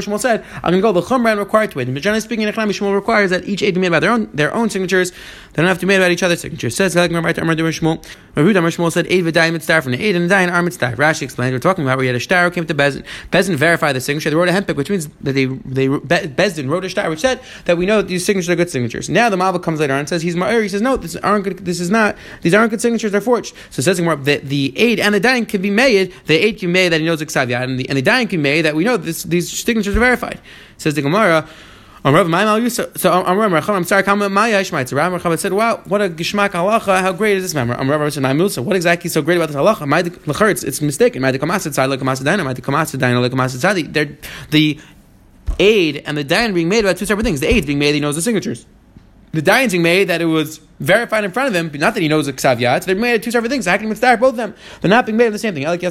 Shmuel 0.00 0.20
said, 0.20 0.44
I'm 0.54 0.70
going 0.70 0.74
to 0.74 0.80
go 0.80 0.92
the 0.92 1.02
Chumra 1.02 1.32
and 1.32 1.40
required 1.40 1.72
to 1.72 1.80
it. 1.80 1.92
But 1.92 2.02
generally 2.02 2.20
speaking, 2.20 2.46
Shmuel 2.46 2.94
requires 2.94 3.30
that 3.30 3.46
each 3.46 3.62
aid 3.62 3.74
be 3.74 3.80
made 3.80 3.90
by 3.90 4.00
their 4.00 4.10
own 4.10 4.30
their 4.32 4.54
own 4.54 4.70
signatures. 4.70 5.10
They 5.10 5.62
don't 5.62 5.66
have 5.66 5.78
to 5.80 5.86
be 5.86 5.88
made 5.88 5.96
about 5.96 6.12
each 6.12 6.22
other's 6.22 6.40
signatures. 6.40 6.76
Says 6.76 6.94
Shmuel. 6.94 8.04
Shmuel 8.36 8.92
said 8.92 9.06
Aid 9.08 9.24
v'dayim 9.24 9.52
mitzvah 9.52 9.82
from 9.82 9.92
the 9.92 10.00
Aid 10.02 10.16
and 10.16 10.30
dayin 10.30 10.52
are 10.52 10.62
mitzvah. 10.62 10.92
Rashi 10.92 11.22
explained 11.22 11.52
we're 11.52 11.58
talking 11.58 11.84
about 11.84 11.98
where 11.98 12.04
he 12.04 12.08
had 12.08 12.16
a 12.16 12.20
star 12.20 12.50
came 12.50 12.66
to 12.66 12.74
bezin. 12.74 13.04
Bezin 13.30 13.56
verified 13.56 13.96
the 13.96 14.00
signature. 14.00 14.30
They 14.30 14.36
wrote 14.36 14.48
a 14.48 14.52
hempik, 14.52 14.76
which 14.76 14.88
means 14.88 15.08
that 15.22 15.32
they 15.32 15.46
they 15.46 15.87
Bezdin 15.88 16.68
wrote 16.68 16.84
a 16.84 16.90
star 16.90 17.08
which 17.10 17.20
said 17.20 17.40
that 17.64 17.76
we 17.76 17.86
know 17.86 17.98
that 17.98 18.08
these 18.08 18.24
signatures 18.24 18.50
are 18.50 18.56
good 18.56 18.70
signatures. 18.70 19.08
Now 19.08 19.28
the 19.28 19.36
Malva 19.36 19.58
comes 19.58 19.80
later 19.80 19.92
on 19.92 20.00
and 20.00 20.08
says 20.08 20.22
he's 20.22 20.36
Ma'ir. 20.36 20.62
He 20.62 20.68
says 20.68 20.82
no, 20.82 20.96
this 20.96 21.16
aren't 21.16 21.44
good. 21.44 21.58
This 21.58 21.80
is 21.80 21.90
not. 21.90 22.16
These 22.42 22.54
aren't 22.54 22.70
good 22.70 22.80
signatures. 22.80 23.12
They're 23.12 23.20
forged. 23.20 23.54
So 23.70 23.80
it 23.80 23.84
says 23.84 23.98
that 23.98 24.42
the 24.44 24.78
aid 24.78 25.00
and 25.00 25.14
the 25.14 25.20
dying 25.20 25.46
can 25.46 25.62
be 25.62 25.70
made. 25.70 26.14
The 26.26 26.36
aid 26.36 26.58
can 26.58 26.68
be 26.68 26.74
made 26.74 26.90
that 26.90 27.00
he 27.00 27.06
knows 27.06 27.18
Xavier, 27.18 27.58
and 27.58 27.78
the 27.78 27.88
and 27.88 27.98
the 27.98 28.02
dying 28.02 28.28
can 28.28 28.40
be 28.40 28.44
made 28.44 28.62
that 28.62 28.74
we 28.74 28.84
know 28.84 28.96
this, 28.96 29.22
these 29.24 29.50
signatures 29.50 29.96
are 29.96 30.00
verified. 30.00 30.40
Says 30.76 30.94
the 30.94 31.02
Gemara. 31.02 31.48
So 32.04 32.14
um, 32.14 33.42
I'm 33.42 33.84
sorry, 33.84 34.28
Maya 34.30 34.60
Ishmael. 34.60 34.84
Ram 34.92 35.12
Rav 35.14 35.40
said, 35.40 35.52
"Wow, 35.52 35.82
what 35.86 36.00
a 36.00 36.08
gishmak 36.08 36.50
halacha! 36.50 37.00
How 37.00 37.12
great 37.12 37.36
is 37.38 37.42
this 37.42 37.54
member?" 37.54 37.74
I'm 37.74 37.90
Rav 37.90 38.12
said, 38.12 38.50
"So 38.52 38.62
what 38.62 38.76
exactly 38.76 39.08
is 39.08 39.12
so 39.14 39.20
great 39.20 39.36
about 39.36 39.48
this 39.48 39.56
halacha? 39.56 40.62
It's, 40.64 40.80
mistaken. 40.80 41.22
The 44.50 44.78
aid 45.58 46.02
and 46.06 46.16
the 46.16 46.24
dayan 46.24 46.54
being 46.54 46.68
made 46.68 46.84
about 46.84 46.96
two 46.96 47.06
separate 47.06 47.24
things. 47.24 47.40
The 47.40 47.52
aid 47.52 47.66
being 47.66 47.78
made, 47.78 47.94
he 47.94 48.00
knows 48.00 48.16
the 48.16 48.22
signatures. 48.22 48.66
The 49.32 49.42
dayan 49.42 49.70
being 49.70 49.82
made 49.82 50.04
that 50.04 50.20
it 50.20 50.26
was 50.26 50.60
verified 50.80 51.24
in 51.24 51.32
front 51.32 51.48
of 51.48 51.54
him, 51.54 51.80
not 51.80 51.94
that 51.94 52.00
he 52.00 52.08
knows 52.08 52.28
a 52.28 52.32
ksav 52.32 52.58
yad. 52.58 52.82
So 52.82 52.86
they're 52.86 52.96
made 52.96 53.14
of 53.14 53.22
two 53.22 53.30
separate 53.30 53.50
things. 53.50 53.66
How 53.66 53.76
can 53.76 53.88
he 53.88 53.94
both 53.94 54.22
of 54.22 54.36
them? 54.36 54.54
They're 54.80 54.88
not 54.88 55.06
being 55.06 55.16
made 55.16 55.26
of 55.26 55.32
the 55.32 55.38
same 55.38 55.54
thing. 55.54 55.64
To 55.64 55.76
the. 55.76 55.90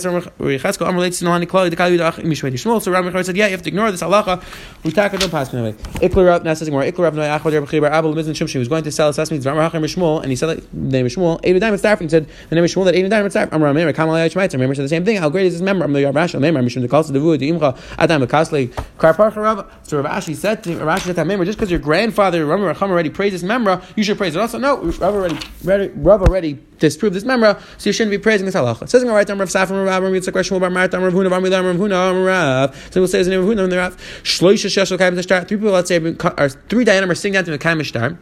So 2.80 2.92
Rabbi 2.92 3.22
said, 3.22 3.38
yeah, 3.38 3.46
you 3.46 3.52
have 3.52 3.62
to 3.62 3.70
ignore 3.70 3.92
this 3.92 4.02
halacha. 4.02 4.44
We 4.84 4.92
don't 4.92 5.32
pass 5.32 5.54
me 5.54 5.60
away. 5.60 5.74
Ikler 5.74 6.44
now 6.44 6.54
says 6.54 6.70
more. 6.70 6.84
Ikler 6.84 7.00
Rav 7.00 7.16
Noy 7.16 7.24
Achad 7.24 7.54
Rabbi 7.54 7.66
Chibar 7.66 7.98
Abel 7.98 8.14
Mizan 8.14 8.30
Shimshim. 8.30 8.50
He 8.50 8.60
was 8.60 8.68
going 8.68 8.84
to 8.84 8.92
sell 8.92 9.12
sesame. 9.14 9.40
Rabbi 9.40 9.78
Hachim 9.78 9.84
Shmuel, 9.84 10.22
and 10.22 10.30
he 10.30 10.36
said 10.36 10.58
the 10.58 10.68
name 10.74 11.06
of 11.06 11.12
Shmuel. 11.12 11.40
Eight 11.44 11.60
diamond 11.60 11.80
staff, 11.80 12.02
and 12.02 12.10
he 12.10 12.12
said 12.12 12.28
the 12.50 12.56
name 12.56 12.64
of 12.64 12.70
Shmuel 12.70 12.86
that 12.86 12.96
eight 12.96 13.10
diamond 13.10 13.32
staff. 13.32 13.50
I'm 13.52 13.62
Rameir 13.62 13.94
Kamal 13.96 14.16
Ayach 14.16 14.54
Remember 14.54 14.76
said 14.76 14.86
the 14.86 14.90
same 14.90 15.06
thing. 15.06 15.18
How 15.18 15.30
great 15.30 15.48
is 15.48 15.54
this 15.54 15.62
member? 15.62 15.88
The 15.88 16.06
Rav 16.06 16.16
Rashi. 16.16 16.40
Member 16.40 16.62
Mishum 16.62 16.82
the 16.82 16.88
Kalsa 16.88 17.12
Devu 17.12 17.38
the 17.38 17.52
Imcha 17.52 17.78
Adam 17.98 18.26
Kasli 18.28 18.68
Karparcha 18.98 19.38
Rav. 19.38 19.72
So 19.84 20.02
Rav 20.02 20.24
Ashi 20.24 20.36
said 20.36 20.64
to 20.64 20.78
Rav 20.78 21.00
Ashi 21.00 21.06
said 21.06 21.16
that 21.16 21.28
member 21.28 21.46
just 21.46 21.58
because 21.58 21.72
your 21.72 21.80
grandfather 21.80 22.46
Rabbi 22.46 22.74
Racham 22.74 22.90
already 22.90 23.10
praised 23.10 23.36
this 23.36 23.44
member, 23.44 23.82
you 23.96 24.04
should 24.04 24.18
praise 24.18 24.36
it 24.36 24.40
also. 24.40 24.58
No, 24.58 24.77
Rav 24.84 25.16
already 25.16 25.38
Rav 25.96 26.22
already 26.22 26.60
disproved 26.80 27.16
this 27.16 27.24
memra, 27.24 27.60
so 27.78 27.90
you 27.90 27.94
shouldn't 27.94 28.12
be 28.12 28.18
praising 28.18 28.46
this 28.46 28.56
halacha. 28.56 28.84
It 28.84 28.90
says 28.90 29.02
in 29.02 29.08
the 29.08 29.14
right, 29.14 29.28
Rav 29.28 29.40
Safra, 29.40 29.86
Rav 29.86 30.04
Rav 30.04 30.12
Yitzchak, 30.12 30.52
Rav 30.52 30.60
Bar 30.62 30.70
Marta, 30.70 31.00
Rav 31.00 31.14
Huna, 31.14 31.32
Rav 31.32 31.44
Rav 31.44 31.76
Huna, 31.76 32.26
Rav. 32.26 32.92
So 32.92 33.02
we'll 33.02 33.08
say 33.08 33.20
his 33.20 33.28
name 33.28 33.46
Rav 33.46 33.58
Huna, 33.58 33.76
Rav. 33.76 33.98
Shloisha 34.24 34.68
Sheshel 34.68 34.98
Kaim 34.98 35.16
Three 35.46 35.58
people, 35.58 35.72
let's 35.72 35.88
say, 35.88 35.98
are 35.98 36.50
three 36.50 36.86
Dayanim 36.86 37.10
are 37.10 37.16
sitting 37.16 37.34
down 37.34 37.46
to 37.46 37.52
the 37.52 37.58
Kaim 37.58 37.82
Shtar. 37.84 38.18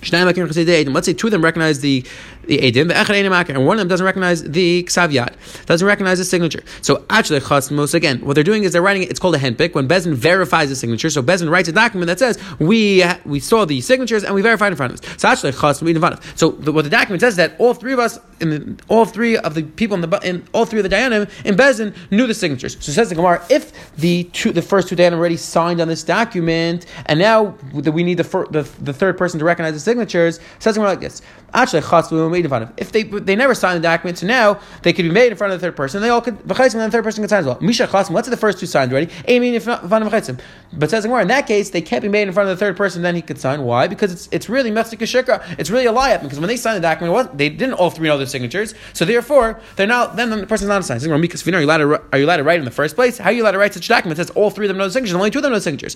Let's 0.00 1.06
say 1.06 1.12
two 1.12 1.26
of 1.26 1.30
them 1.32 1.42
recognize 1.42 1.80
the 1.80 2.06
the 2.48 2.58
edim, 2.58 2.88
the 2.88 3.52
and 3.54 3.66
one 3.66 3.76
of 3.76 3.78
them 3.78 3.88
doesn't 3.88 4.04
recognize 4.04 4.42
the 4.42 4.82
ksav 4.84 5.66
doesn't 5.66 5.86
recognize 5.86 6.18
the 6.18 6.24
signature. 6.24 6.62
So 6.80 7.04
actually, 7.10 7.40
chasmos 7.40 7.94
again, 7.94 8.20
what 8.20 8.34
they're 8.34 8.44
doing 8.44 8.64
is 8.64 8.72
they're 8.72 8.82
writing 8.82 9.02
it. 9.02 9.10
It's 9.10 9.20
called 9.20 9.34
a 9.34 9.38
henpik 9.38 9.74
when 9.74 9.86
Bezin 9.86 10.14
verifies 10.14 10.70
the 10.70 10.76
signature. 10.76 11.10
So 11.10 11.22
Bezin 11.22 11.50
writes 11.50 11.68
a 11.68 11.72
document 11.72 12.08
that 12.08 12.18
says 12.18 12.38
we 12.58 13.02
uh, 13.02 13.16
we 13.24 13.38
saw 13.38 13.64
the 13.64 13.80
signatures 13.80 14.24
and 14.24 14.34
we 14.34 14.42
verified 14.42 14.72
in 14.72 14.76
front 14.76 14.92
of 14.94 15.00
us. 15.00 15.20
So 15.20 15.28
actually, 15.28 15.52
chasmos 15.52 15.90
in 15.90 16.00
front 16.00 16.14
of. 16.14 16.38
So 16.38 16.50
the, 16.52 16.72
what 16.72 16.84
the 16.84 16.90
document 16.90 17.20
says 17.20 17.34
is 17.34 17.36
that 17.36 17.54
all 17.58 17.74
three 17.74 17.92
of 17.92 17.98
us, 17.98 18.18
in 18.40 18.50
the, 18.50 18.82
all 18.88 19.04
three 19.04 19.36
of 19.36 19.54
the 19.54 19.62
people 19.62 19.94
in 19.94 20.08
the 20.08 20.20
in 20.24 20.46
all 20.52 20.64
three 20.64 20.80
of 20.80 20.88
the 20.88 20.94
dayanim 20.94 21.30
in 21.44 21.54
Bezin 21.54 21.94
knew 22.10 22.26
the 22.26 22.34
signatures. 22.34 22.76
So 22.80 22.92
says 22.92 23.10
the 23.10 23.14
Gemara, 23.14 23.44
if 23.50 23.94
the 23.96 24.24
two 24.24 24.52
the 24.52 24.62
first 24.62 24.88
two 24.88 24.96
dayanim 24.96 25.18
already 25.18 25.36
signed 25.36 25.80
on 25.80 25.88
this 25.88 26.02
document, 26.02 26.86
and 27.06 27.18
now 27.18 27.56
we 27.72 28.02
need 28.02 28.16
the, 28.16 28.24
fir, 28.24 28.46
the, 28.46 28.62
the 28.80 28.94
third 28.94 29.18
person 29.18 29.38
to 29.38 29.44
recognize 29.44 29.74
the 29.74 29.80
signatures, 29.80 30.40
says 30.58 30.74
the 30.74 30.78
Gemara 30.80 30.92
like 30.92 31.00
this. 31.00 31.20
Actually, 31.54 31.82
chasmu 31.82 32.37
in 32.44 32.48
front 32.48 32.64
of. 32.64 32.72
If 32.76 32.92
they 32.92 33.02
they 33.02 33.36
never 33.36 33.54
signed 33.54 33.76
the 33.76 33.82
document, 33.82 34.18
so 34.18 34.26
now 34.26 34.60
they 34.82 34.92
could 34.92 35.04
be 35.04 35.10
made 35.10 35.32
in 35.32 35.38
front 35.38 35.52
of 35.52 35.60
the 35.60 35.66
third 35.66 35.76
person. 35.76 36.02
They 36.02 36.08
all 36.08 36.20
could 36.20 36.38
and 36.38 36.48
then 36.48 36.90
the 36.90 36.90
third 36.90 37.04
person 37.04 37.22
could 37.22 37.30
sign 37.30 37.40
as 37.40 37.46
well. 37.46 37.58
Misha 37.60 37.86
chasmu. 37.86 38.10
Let's 38.10 38.26
say 38.26 38.30
the 38.30 38.36
first 38.36 38.58
two 38.58 38.66
signed 38.66 38.92
already. 38.92 39.10
Aiming 39.26 39.54
in 39.54 39.60
front 39.60 39.82
of 39.84 40.40
But 40.72 40.90
says 40.90 41.06
more 41.06 41.20
in 41.20 41.28
that 41.28 41.46
case, 41.46 41.70
they 41.70 41.80
can't 41.80 42.02
be 42.02 42.08
made 42.08 42.28
in 42.28 42.34
front 42.34 42.48
of 42.48 42.58
the 42.58 42.64
third 42.64 42.76
person. 42.76 43.02
Then 43.02 43.14
he 43.14 43.22
could 43.22 43.38
sign. 43.38 43.62
Why? 43.62 43.86
Because 43.86 44.12
it's 44.12 44.28
it's 44.32 44.48
really 44.48 44.70
mesika 44.70 45.06
shikra. 45.06 45.44
It's 45.58 45.70
really 45.70 45.86
a 45.86 45.92
lie 45.92 46.12
up 46.12 46.22
because 46.22 46.38
when 46.40 46.48
they 46.48 46.56
signed 46.56 46.76
the 46.76 46.80
document, 46.80 47.36
they 47.36 47.48
didn't 47.48 47.74
all 47.74 47.90
three 47.90 48.08
know 48.08 48.18
their 48.18 48.26
signatures. 48.26 48.74
So 48.92 49.04
therefore, 49.04 49.60
they're 49.76 49.86
not. 49.86 50.16
Then 50.16 50.30
the 50.30 50.46
person's 50.46 50.68
not 50.68 50.84
signed. 50.84 51.00
Because 51.00 51.46
are 51.46 51.60
you 51.60 51.66
allowed 51.66 51.78
to 51.78 52.02
are 52.12 52.18
you 52.18 52.24
allowed 52.24 52.38
to 52.38 52.44
write 52.44 52.58
in 52.58 52.64
the 52.64 52.70
first 52.70 52.94
place? 52.94 53.18
How 53.18 53.30
are 53.30 53.32
you 53.32 53.42
allowed 53.42 53.52
to 53.52 53.58
write 53.58 53.74
such 53.74 53.86
a 53.86 53.88
document 53.88 54.16
that 54.16 54.26
says 54.26 54.36
all 54.36 54.50
three 54.50 54.66
of 54.66 54.68
them 54.68 54.78
know 54.78 54.84
the 54.84 54.92
signatures? 54.92 55.14
Only 55.14 55.30
two 55.30 55.38
of 55.38 55.42
them 55.42 55.52
know 55.52 55.58
the 55.58 55.62
signatures. 55.62 55.94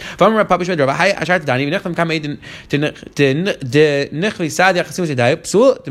Chasim 4.93 5.13
Psul, 5.43 5.83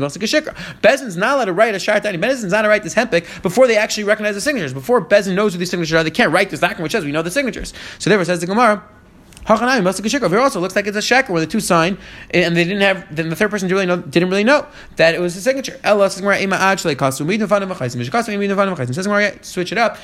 Shikra. 0.42 0.54
Bezin's 0.80 1.16
not 1.16 1.36
allowed 1.36 1.44
to 1.46 1.52
write 1.52 1.74
a 1.74 1.78
Shart 1.78 2.02
Tani. 2.02 2.18
Bezin's 2.18 2.44
not 2.44 2.50
allowed 2.50 2.62
to 2.62 2.68
write 2.68 2.82
this 2.82 2.94
hempik 2.94 3.42
before 3.42 3.66
they 3.66 3.76
actually 3.76 4.04
recognize 4.04 4.34
the 4.34 4.40
signatures. 4.40 4.72
Before 4.72 5.04
Bezin 5.04 5.34
knows 5.34 5.52
who 5.52 5.58
these 5.58 5.70
signatures 5.70 5.94
are, 5.94 6.04
they 6.04 6.10
can't 6.10 6.32
write 6.32 6.50
this 6.50 6.60
document 6.60 6.82
which 6.84 6.92
says 6.92 7.04
we 7.04 7.12
know 7.12 7.22
the 7.22 7.30
signatures. 7.30 7.72
So 7.98 8.10
therefore 8.10 8.24
says 8.24 8.40
the 8.40 8.46
Gemara. 8.46 8.82
Hachanai 9.46 9.82
must 9.82 9.98
have 9.98 10.04
Here 10.30 10.40
also 10.40 10.60
looks 10.60 10.76
like 10.76 10.86
it's 10.86 10.96
a 10.96 11.00
sheker 11.00 11.30
where 11.30 11.40
the 11.40 11.48
two 11.48 11.58
sign 11.58 11.98
and 12.30 12.56
they 12.56 12.62
didn't 12.62 12.82
have. 12.82 13.14
Then 13.14 13.28
the 13.28 13.34
third 13.34 13.50
person 13.50 13.68
really 13.68 13.86
know, 13.86 13.96
didn't 13.96 14.28
really 14.28 14.44
know 14.44 14.66
that 14.96 15.14
it 15.14 15.20
was 15.20 15.36
a 15.36 15.40
signature. 15.40 15.80
Ella 15.82 16.08
says 16.08 16.22
switch 19.42 19.72
it 19.72 19.78
up 19.78 19.98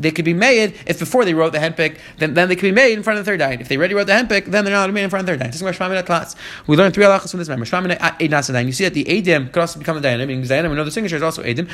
they 0.00 0.10
could 0.10 0.24
be 0.24 0.34
made 0.34 0.74
if 0.86 0.98
before 0.98 1.24
they 1.24 1.34
wrote 1.34 1.52
the 1.52 1.58
henpik, 1.58 1.98
then, 2.18 2.34
then 2.34 2.48
they 2.48 2.56
could 2.56 2.62
be 2.62 2.72
made 2.72 2.92
in 2.94 3.02
front 3.02 3.18
of 3.18 3.24
the 3.24 3.30
third 3.30 3.40
dayan. 3.40 3.60
If 3.60 3.68
they 3.68 3.76
already 3.76 3.94
wrote 3.94 4.06
the 4.06 4.12
henpik, 4.14 4.46
then 4.46 4.64
they're 4.64 4.74
not 4.74 4.92
made 4.92 5.04
in 5.04 5.10
front 5.10 5.28
of 5.28 5.38
the 5.38 5.44
third 5.44 5.52
dayan. 5.52 6.36
We 6.66 6.76
learned 6.76 6.94
three 6.94 7.04
halachas 7.04 7.30
from 7.30 7.38
this 7.38 7.48
member. 7.48 7.64
You 7.64 8.72
see 8.72 8.84
that 8.84 8.94
the 8.94 9.04
edim 9.04 9.52
could 9.52 9.60
also 9.60 9.78
become 9.78 9.98
a 9.98 10.00
dayan, 10.00 10.18
meaning 10.26 10.42
dayanim, 10.42 10.70
we 10.70 10.76
know 10.76 10.84
the 10.84 10.90
signature 10.90 11.16
is 11.16 11.22
also 11.22 11.42
edim. 11.42 11.68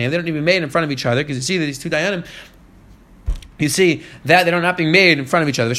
They 0.00 0.16
don't 0.16 0.24
to 0.24 0.32
be 0.32 0.40
made 0.40 0.62
in 0.62 0.70
front 0.70 0.84
of 0.84 0.90
each 0.90 1.04
other 1.06 1.22
because 1.22 1.36
you 1.36 1.42
see 1.42 1.58
that 1.58 1.66
these 1.66 1.78
two 1.78 1.90
dayanim 1.90 2.24
you 3.60 3.68
see 3.68 4.02
that 4.24 4.44
they're 4.44 4.60
not 4.60 4.76
being 4.76 4.92
made 4.92 5.18
in 5.18 5.26
front 5.26 5.42
of 5.42 5.48
each 5.48 5.58
other. 5.58 5.70
You 5.70 5.74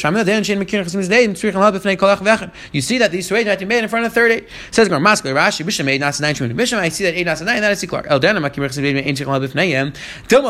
see 2.80 2.98
that 2.98 3.10
these 3.10 3.28
two 3.28 3.34
have 3.34 3.58
to 3.58 3.66
made 3.66 3.82
in 3.82 3.88
front 3.88 4.06
of 4.06 4.12
the 4.12 4.14
third 4.14 4.30
eight. 4.32 4.48
Says 4.70 4.88
Gemara, 4.88 5.00
Maskele 5.00 5.34
Rashi, 5.34 5.64
Bisham 5.64 5.86
made 5.86 6.00
Nasa 6.00 6.20
nine 6.20 6.34
Shmunim. 6.34 6.56
Bisham, 6.56 6.78
I 6.78 6.88
see 6.88 7.04
that 7.04 7.14
eight 7.14 7.26
Nasa 7.26 7.44
nine. 7.44 7.60
That 7.60 7.72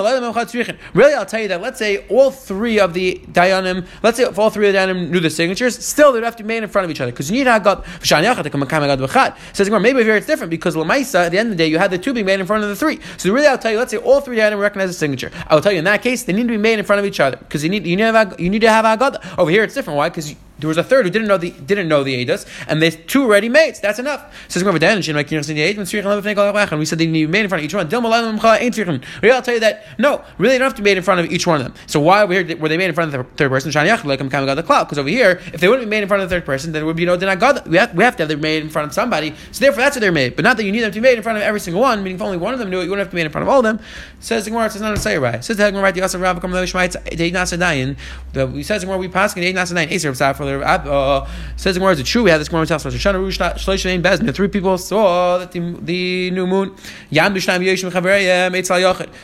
Lelam 0.02 0.32
Emchad 0.32 0.46
Tzrichin. 0.46 0.78
Really, 0.94 1.14
I'll 1.14 1.26
tell 1.26 1.40
you 1.40 1.48
that. 1.48 1.60
Let's 1.60 1.78
say 1.78 2.06
all 2.08 2.30
three 2.30 2.78
of 2.78 2.94
the 2.94 3.20
Dayanim. 3.32 3.86
Let's 4.02 4.16
say 4.18 4.24
if 4.24 4.38
all 4.38 4.50
three 4.50 4.68
of 4.68 4.72
the 4.74 4.78
Dayanim 4.78 5.10
knew 5.10 5.20
the 5.20 5.30
signatures, 5.30 5.84
still 5.84 6.12
they'd 6.12 6.22
have 6.22 6.36
to 6.36 6.42
be 6.42 6.48
made 6.48 6.62
in 6.62 6.68
front 6.68 6.84
of 6.84 6.90
each 6.90 7.00
other 7.00 7.12
because 7.12 7.30
you 7.30 7.36
need 7.36 7.46
V'Chad. 7.46 9.36
Says 9.52 9.70
maybe 9.70 10.02
here 10.02 10.16
it's 10.16 10.26
different 10.26 10.50
because 10.50 10.74
Lamaisa 10.74 11.26
at 11.26 11.32
the 11.32 11.38
end 11.38 11.48
of 11.48 11.56
the 11.56 11.62
day 11.62 11.68
you 11.68 11.78
had 11.78 11.90
the 11.90 11.98
two 11.98 12.12
being 12.12 12.26
made 12.26 12.40
in 12.40 12.46
front 12.46 12.62
of 12.62 12.68
the 12.68 12.76
three. 12.76 13.00
So 13.16 13.32
really, 13.32 13.46
I'll 13.46 13.58
tell 13.58 13.70
you. 13.72 13.78
Let's 13.78 13.90
say 13.90 13.98
all 13.98 14.20
three 14.20 14.36
Dayanim 14.36 14.60
recognize 14.60 14.90
the 14.90 14.94
signature. 14.94 15.30
I 15.46 15.54
will 15.54 15.62
tell 15.62 15.72
you 15.72 15.78
in 15.78 15.84
that 15.84 16.02
case 16.02 16.24
they 16.24 16.32
need 16.32 16.42
to 16.44 16.48
be 16.48 16.56
made 16.58 16.78
in 16.78 16.84
front 16.84 17.00
of 17.00 17.06
each 17.06 17.20
other 17.20 17.21
because 17.30 17.62
you 17.64 17.70
need 17.70 17.86
you 17.86 17.96
need 17.96 18.02
to 18.04 18.12
have 18.12 18.40
you 18.40 18.50
need 18.50 18.60
to 18.60 18.70
have 18.70 18.84
agada. 18.84 19.38
Over 19.38 19.50
here, 19.50 19.64
it's 19.64 19.74
different. 19.74 19.96
Why? 19.96 20.08
Because 20.08 20.34
there 20.62 20.68
was 20.68 20.78
a 20.78 20.84
third 20.84 21.04
who 21.04 21.10
didn't 21.10 21.28
know 21.28 21.36
the 21.36 21.50
didn't 21.50 21.88
know 21.88 22.02
the 22.02 22.24
Adas, 22.24 22.46
and 22.68 22.80
there's 22.80 22.96
two 22.96 23.28
ready 23.28 23.48
mates. 23.48 23.80
That's 23.80 23.98
enough. 23.98 24.32
Says 24.48 24.62
and 24.62 24.74
we 26.78 26.84
said 26.84 26.98
they 26.98 27.06
need 27.06 27.22
to 27.22 27.26
be 27.26 27.32
made 27.32 27.40
in 27.40 27.48
front 27.48 27.60
of 27.60 27.66
each 27.66 27.74
one. 27.74 27.88
Really, 27.90 29.34
I'll 29.34 29.42
tell 29.42 29.54
you 29.54 29.60
that 29.60 29.84
no, 29.98 30.24
really, 30.38 30.56
don't 30.58 30.66
have 30.66 30.74
to 30.74 30.82
be 30.82 30.90
made 30.90 30.96
in 30.96 31.02
front 31.02 31.20
of 31.20 31.30
each 31.30 31.46
one 31.46 31.60
of 31.60 31.64
them. 31.64 31.74
So 31.86 32.00
why 32.00 32.24
were, 32.24 32.42
they 32.42 32.76
made 32.76 32.88
in 32.88 32.94
front 32.94 33.12
of 33.12 33.20
the 33.20 33.36
third 33.36 33.50
person? 33.50 33.72
Like 33.72 34.18
the 34.18 34.62
cloud. 34.64 34.84
Because 34.84 34.98
over 34.98 35.08
here, 35.08 35.40
if 35.52 35.60
they 35.60 35.68
wouldn't 35.68 35.86
be 35.86 35.90
made 35.90 36.02
in 36.02 36.08
front 36.08 36.22
of 36.22 36.30
the 36.30 36.36
third 36.36 36.46
person, 36.46 36.72
then 36.72 36.80
there 36.80 36.86
would 36.86 36.96
be 36.96 37.04
no 37.04 37.16
dinagada. 37.16 37.66
We 37.66 37.76
have, 37.76 37.94
we 37.94 38.04
have 38.04 38.16
to 38.16 38.22
have 38.22 38.28
them 38.28 38.40
made 38.40 38.62
in 38.62 38.70
front 38.70 38.86
of 38.86 38.94
somebody. 38.94 39.34
So 39.50 39.60
therefore, 39.60 39.82
that's 39.82 39.96
what 39.96 40.00
they're 40.00 40.12
made. 40.12 40.36
But 40.36 40.44
not 40.44 40.56
that 40.56 40.64
you 40.64 40.72
need 40.72 40.80
them 40.80 40.92
to 40.92 41.00
be 41.00 41.02
made 41.02 41.16
in 41.16 41.22
front 41.22 41.38
of 41.38 41.42
every 41.42 41.60
single 41.60 41.82
one. 41.82 42.02
Meaning, 42.02 42.16
if 42.16 42.22
only 42.22 42.36
one 42.36 42.52
of 42.52 42.60
them 42.60 42.70
knew 42.70 42.80
it, 42.80 42.84
you 42.84 42.90
wouldn't 42.90 43.06
have 43.06 43.10
to 43.10 43.14
be 43.14 43.20
made 43.20 43.26
in 43.26 43.32
front 43.32 43.42
of 43.42 43.48
all 43.48 43.58
of 43.58 43.64
them. 43.64 43.80
Says 44.20 44.44
the 44.44 44.50
Gemara, 44.50 44.66
it's 44.66 44.78
not 44.80 44.92
a 44.92 45.00
say 45.00 45.18
right. 45.18 45.44
Says 45.44 45.56
the 45.56 45.70
Gemara? 45.70 45.92
The 45.92 46.02
Asa 46.02 46.18
Rav 46.18 46.40
come 46.40 46.52
the 46.52 46.58
Shmait 46.62 47.16
Dei 47.16 47.30
Nasadayin. 47.30 47.96
We 48.52 48.62
says 48.62 48.82
the 48.82 48.86
Gemara 48.86 48.98
we 48.98 49.08
pass 49.08 49.34
in 49.36 49.42
Dei 49.42 49.52
Nasadayin. 49.52 49.90
Aser 49.90 50.10
Safar 50.60 50.86
uh, 50.86 51.28
Says 51.56 51.76
the 51.76 51.80
is 51.92 52.00
it 52.00 52.06
true? 52.06 52.24
We 52.24 52.30
had 52.30 52.40
this 52.40 52.48
Gemara 52.48 52.66
tells 52.66 52.84
us 52.84 52.94
three 54.32 54.48
people 54.48 54.76
saw 54.78 55.38
that 55.38 55.52
the, 55.52 55.60
the 55.80 56.30
new 56.30 56.46
moon. 56.46 56.74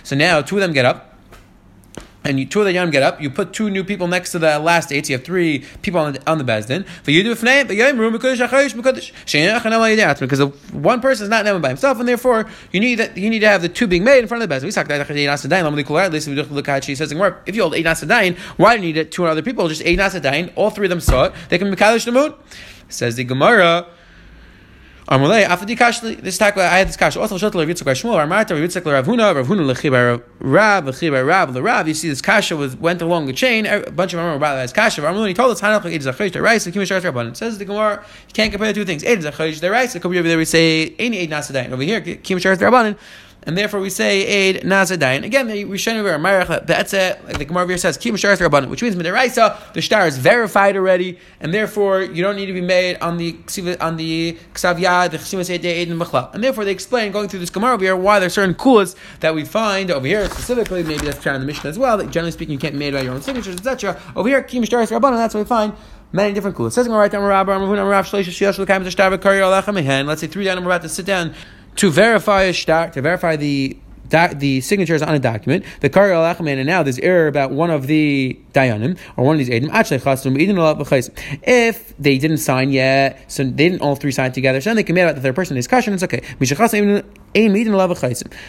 So 0.02 0.16
now 0.16 0.42
two 0.42 0.56
of 0.56 0.60
them 0.60 0.72
get 0.72 0.84
up 0.84 1.17
and 2.24 2.38
you, 2.38 2.46
two 2.46 2.60
of 2.60 2.66
the 2.66 2.72
Yom 2.72 2.90
get 2.90 3.02
up, 3.02 3.20
you 3.22 3.30
put 3.30 3.52
two 3.52 3.70
new 3.70 3.84
people 3.84 4.08
next 4.08 4.32
to 4.32 4.38
the 4.38 4.58
last 4.58 4.92
eight, 4.92 5.08
you 5.08 5.16
have 5.16 5.24
three 5.24 5.64
people 5.82 6.00
on 6.00 6.12
the, 6.14 6.30
on 6.30 6.38
the 6.38 6.44
Bezdin. 6.44 6.84
Because 10.20 10.44
one 10.72 11.00
person 11.00 11.24
is 11.24 11.30
not 11.30 11.44
known 11.44 11.60
by 11.60 11.68
himself, 11.68 11.98
and 11.98 12.08
therefore 12.08 12.48
you 12.72 12.80
need 12.80 12.96
that 12.96 13.16
you 13.16 13.30
need 13.30 13.40
to 13.40 13.48
have 13.48 13.62
the 13.62 13.68
two 13.68 13.86
being 13.86 14.04
made 14.04 14.18
in 14.18 14.26
front 14.26 14.42
of 14.42 14.48
the 14.48 14.54
Bezdin. 14.54 14.68
If 17.46 17.56
you 17.56 17.62
hold 17.62 17.74
eight 17.74 17.86
Nasadain, 17.86 18.36
why 18.56 18.76
do 18.76 18.86
you 18.86 18.92
need 18.92 19.12
two 19.12 19.24
other 19.26 19.42
people? 19.42 19.68
Just 19.68 19.82
eight 19.84 19.98
Nasadain, 19.98 20.52
all 20.56 20.70
three 20.70 20.86
of 20.86 20.90
them 20.90 21.00
saw 21.00 21.24
it, 21.24 21.32
they 21.48 21.58
can 21.58 21.70
be 21.70 21.76
the 21.76 22.10
moon. 22.12 22.34
Says 22.88 23.16
the 23.16 23.24
Gemara. 23.24 23.86
Amalei 25.08 25.66
the 25.66 25.74
kashli 25.74 26.20
this 26.20 26.36
takla 26.36 26.58
I 26.58 26.78
had 26.78 26.88
this 26.88 26.96
kash 26.98 27.16
also 27.16 27.38
shuttle 27.38 27.60
Rav 27.60 27.68
Yitzchak 27.70 27.86
Shmuel 27.94 28.22
Ramarta 28.22 28.50
Rav 28.50 28.58
Yitzchak 28.58 28.84
Rav 28.84 29.06
Huna 29.06 29.34
Rav 29.34 29.46
Huna 29.46 29.72
lechiba 29.72 30.22
Rav 30.38 30.84
lechiba 30.84 31.26
Rav 31.26 31.56
Rav 31.56 31.88
you 31.88 31.94
see 31.94 32.10
this 32.10 32.20
kasha 32.20 32.54
was 32.54 32.76
went 32.76 33.00
along 33.00 33.24
the 33.24 33.32
chain. 33.32 33.64
A 33.64 33.90
bunch 33.90 34.12
of 34.12 34.18
them 34.18 34.36
about 34.36 34.58
as 34.58 34.70
kasha 34.70 35.00
he 35.26 35.32
told 35.32 35.52
us 35.52 35.62
Hanach 35.62 35.86
Eid 35.86 36.02
Zachayish 36.02 36.32
the 36.32 36.42
rice 36.42 36.66
the 36.66 36.72
Kimish 36.72 37.00
Rabban 37.00 37.34
says 37.34 37.56
the 37.56 37.64
Gemara 37.64 38.04
you 38.26 38.34
can't 38.34 38.52
compare 38.52 38.68
the 38.68 38.74
two 38.74 38.84
things. 38.84 39.02
Eid 39.02 39.20
Zachayish 39.20 39.60
the 39.60 39.70
rice 39.70 39.94
the 39.94 40.00
Kabir 40.00 40.22
there 40.22 40.36
we 40.36 40.44
say 40.44 40.94
any 40.98 41.22
Eid 41.22 41.30
Nasadayin 41.30 41.70
over 41.70 41.82
here 41.82 42.02
Kimish 42.02 42.44
Rabban 42.44 42.98
and 43.48 43.56
therefore 43.56 43.80
we 43.80 43.88
say 43.88 44.26
aid 44.26 44.56
nazadayin. 44.62 45.24
Again, 45.24 45.46
the 45.46 45.64
Rishonu 45.64 46.04
Marach 46.20 46.66
that's 46.66 46.92
it. 46.92 47.24
Like 47.24 47.38
the 47.38 47.46
Gemara 47.46 47.78
says 47.78 47.96
kim 47.96 48.14
shar 48.14 48.36
which 48.36 48.82
means 48.82 48.94
midiraisa 48.94 49.72
the 49.72 49.80
star 49.80 50.06
is 50.06 50.18
verified 50.18 50.76
already, 50.76 51.18
and 51.40 51.54
therefore 51.54 52.02
you 52.02 52.22
don't 52.22 52.36
need 52.36 52.44
to 52.44 52.52
be 52.52 52.60
made 52.60 52.98
on 52.98 53.16
the 53.16 53.38
on 53.80 53.96
the 53.96 54.34
ksavya 54.52 55.10
the 55.10 55.16
chesimas 55.16 55.48
aid 55.48 55.88
and 55.88 56.44
therefore 56.44 56.66
they 56.66 56.72
explain 56.72 57.10
going 57.10 57.26
through 57.26 57.40
this 57.40 57.48
Gemara 57.48 57.72
over 57.72 57.84
here 57.84 57.96
why 57.96 58.18
there's 58.18 58.34
certain 58.34 58.54
kulas 58.54 58.94
that 59.20 59.34
we 59.34 59.46
find 59.46 59.90
over 59.90 60.06
here 60.06 60.26
specifically. 60.26 60.82
Maybe 60.82 61.06
that's 61.06 61.24
found 61.24 61.36
in 61.36 61.40
the 61.40 61.46
Mishnah 61.46 61.70
as 61.70 61.78
well. 61.78 61.96
That 61.96 62.10
generally 62.10 62.32
speaking 62.32 62.52
you 62.52 62.58
can't 62.58 62.74
be 62.74 62.80
made 62.80 62.92
by 62.92 63.00
your 63.00 63.14
own 63.14 63.22
signatures, 63.22 63.56
etc. 63.56 63.98
Over 64.14 64.28
here 64.28 64.42
kim 64.42 64.62
and 64.62 64.70
that's 64.70 65.32
what 65.32 65.40
we 65.40 65.44
find 65.48 65.72
many 66.12 66.34
different 66.34 66.54
kulas. 66.54 66.72
Says 66.72 66.86
right 66.86 67.10
down 67.10 67.24
Let's 70.06 70.20
say 70.20 70.26
three 70.26 70.44
down. 70.44 70.58
About 70.58 70.82
to 70.82 70.88
sit 70.90 71.06
down 71.06 71.34
to 71.78 71.90
verify 71.90 72.42
a 72.42 72.52
shtar, 72.52 72.90
to 72.90 73.00
verify 73.00 73.36
the 73.36 73.78
the 74.10 74.60
signatures 74.62 75.02
on 75.02 75.14
a 75.14 75.18
document. 75.18 75.64
The 75.80 75.90
Kari 75.90 76.12
al 76.12 76.24
and 76.24 76.66
now 76.66 76.82
there's 76.82 76.98
error 77.00 77.26
about 77.26 77.50
one 77.50 77.70
of 77.70 77.86
the 77.86 78.40
Dayanim 78.54 78.98
or 79.16 79.24
one 79.26 79.38
of 79.38 79.38
these 79.38 79.50
Edim. 79.50 79.68
Actually, 79.70 79.98
if 81.42 81.96
they 81.98 82.16
didn't 82.16 82.38
sign 82.38 82.70
yet, 82.70 83.30
so 83.30 83.44
they 83.44 83.50
didn't 83.50 83.82
all 83.82 83.96
three 83.96 84.10
sign 84.10 84.32
together, 84.32 84.62
so 84.62 84.70
then 84.70 84.76
they 84.76 84.82
can 84.82 84.96
about 84.96 85.14
the 85.14 85.20
third 85.20 85.34
person 85.34 85.56
discussion. 85.56 85.92
It's 85.92 86.02
okay. 86.02 86.22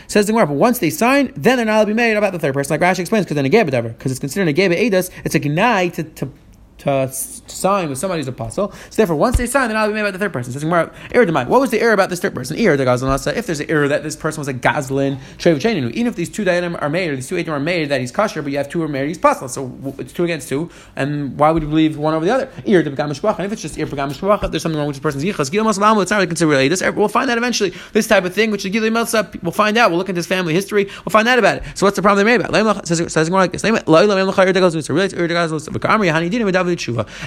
Says 0.08 0.26
the 0.26 0.32
Gemara, 0.32 0.48
but 0.48 0.54
once 0.54 0.80
they 0.80 0.90
sign, 0.90 1.34
then 1.36 1.58
they're 1.58 1.66
not 1.66 1.74
allowed 1.74 1.82
to 1.82 1.88
be 1.88 1.94
made 1.94 2.16
about 2.16 2.32
the 2.32 2.40
third 2.40 2.54
person, 2.54 2.74
like 2.74 2.82
Rashi 2.82 3.00
explains, 3.00 3.26
because 3.26 3.36
then 3.36 3.46
a 3.46 3.50
because 3.50 4.12
it's 4.12 4.20
considered 4.20 4.48
a 4.48 4.54
geba 4.54 4.78
edus, 4.80 5.12
it's 5.26 5.36
a 5.36 5.40
gnai 5.40 5.92
to, 5.94 6.04
to 6.04 6.32
to, 6.80 7.10
sign 7.12 7.90
with 7.90 7.98
somebody 7.98 8.22
who's 8.22 8.28
apostle. 8.28 8.72
So 8.72 8.98
therefore, 8.98 9.16
once 9.16 9.38
they 9.38 9.48
sign, 9.48 9.70
they're 9.70 9.78
not 9.78 9.88
be 9.88 9.94
made 9.94 10.04
by 10.04 10.12
the 10.12 10.20
third 10.20 10.34
person. 10.34 10.54
So 10.54 10.68
error 10.68 11.26
What 11.26 11.62
was 11.62 11.72
the 11.72 11.82
error 11.82 11.94
about 11.94 12.10
this 12.10 12.20
third 12.20 12.36
person? 12.36 12.58
Error 12.58 12.78
the 12.78 12.86
Gazlan 12.86 13.36
If 13.36 13.46
there's 13.46 13.60
an 13.60 13.70
error 13.70 13.88
that 13.88 14.04
this 14.04 14.16
person 14.16 14.40
was 14.42 14.48
a 14.48 14.54
Gazlin, 14.54 15.20
even 15.40 16.08
if 16.08 16.16
these 16.16 16.30
two 16.30 16.46
dayanim 16.46 16.82
are 16.82 16.90
made, 16.90 17.10
or 17.10 17.16
these 17.16 17.28
two 17.28 17.36
dayanim 17.36 17.50
are 17.50 17.60
made 17.60 17.90
that 17.90 18.00
he's 18.02 18.12
kosher, 18.12 18.42
but 18.42 18.52
you 18.52 18.58
have 18.58 18.70
two 18.70 18.82
are 18.84 18.88
married, 18.88 19.08
he's 19.10 19.18
apostle. 19.18 19.50
So 19.50 19.96
it's 19.98 20.14
two 20.14 20.24
against 20.24 20.48
two. 20.48 20.70
And 20.96 21.38
why 21.40 21.52
would 21.52 21.64
you 21.64 21.70
believe 21.70 21.98
one 21.98 22.14
over 22.14 22.26
the 22.26 22.34
other? 22.34 22.50
Error 22.66 22.84
the 22.84 22.90
And 22.92 23.46
if 23.46 23.52
it's 23.52 23.62
just 23.62 23.78
error 23.78 23.88
the 23.88 24.48
there's 24.50 24.62
something 24.62 24.78
wrong 24.78 24.88
with 24.88 24.96
this 24.96 25.04
person's 25.04 25.24
yichas. 25.24 25.50
It's 25.50 26.12
not 26.12 26.18
really 26.18 26.28
considered 26.28 26.50
related. 26.50 26.96
We'll 26.96 27.08
find 27.08 27.30
out 27.30 27.38
eventually. 27.38 27.74
This 27.94 28.08
type 28.08 28.24
of 28.26 28.34
thing, 28.34 28.52
which 28.52 28.64
Gilei 28.64 29.14
up, 29.14 29.42
we'll 29.44 29.52
find 29.52 29.78
out. 29.78 29.90
We'll 29.90 29.98
look 30.00 30.10
into 30.10 30.20
his 30.20 30.28
family 30.28 30.54
history. 30.54 30.86
We'll 30.86 31.12
find 31.12 31.28
out 31.28 31.40
about 31.40 31.58
it. 31.58 31.64
So 31.76 31.86
what's 31.86 31.96
the 31.96 32.02
problem 32.02 32.26
they 32.26 32.38
made 32.38 32.46
about? 32.46 32.88
Says, 32.88 33.12
says 33.12 33.30
more 33.30 33.40
like 33.40 33.52
this. 33.52 33.64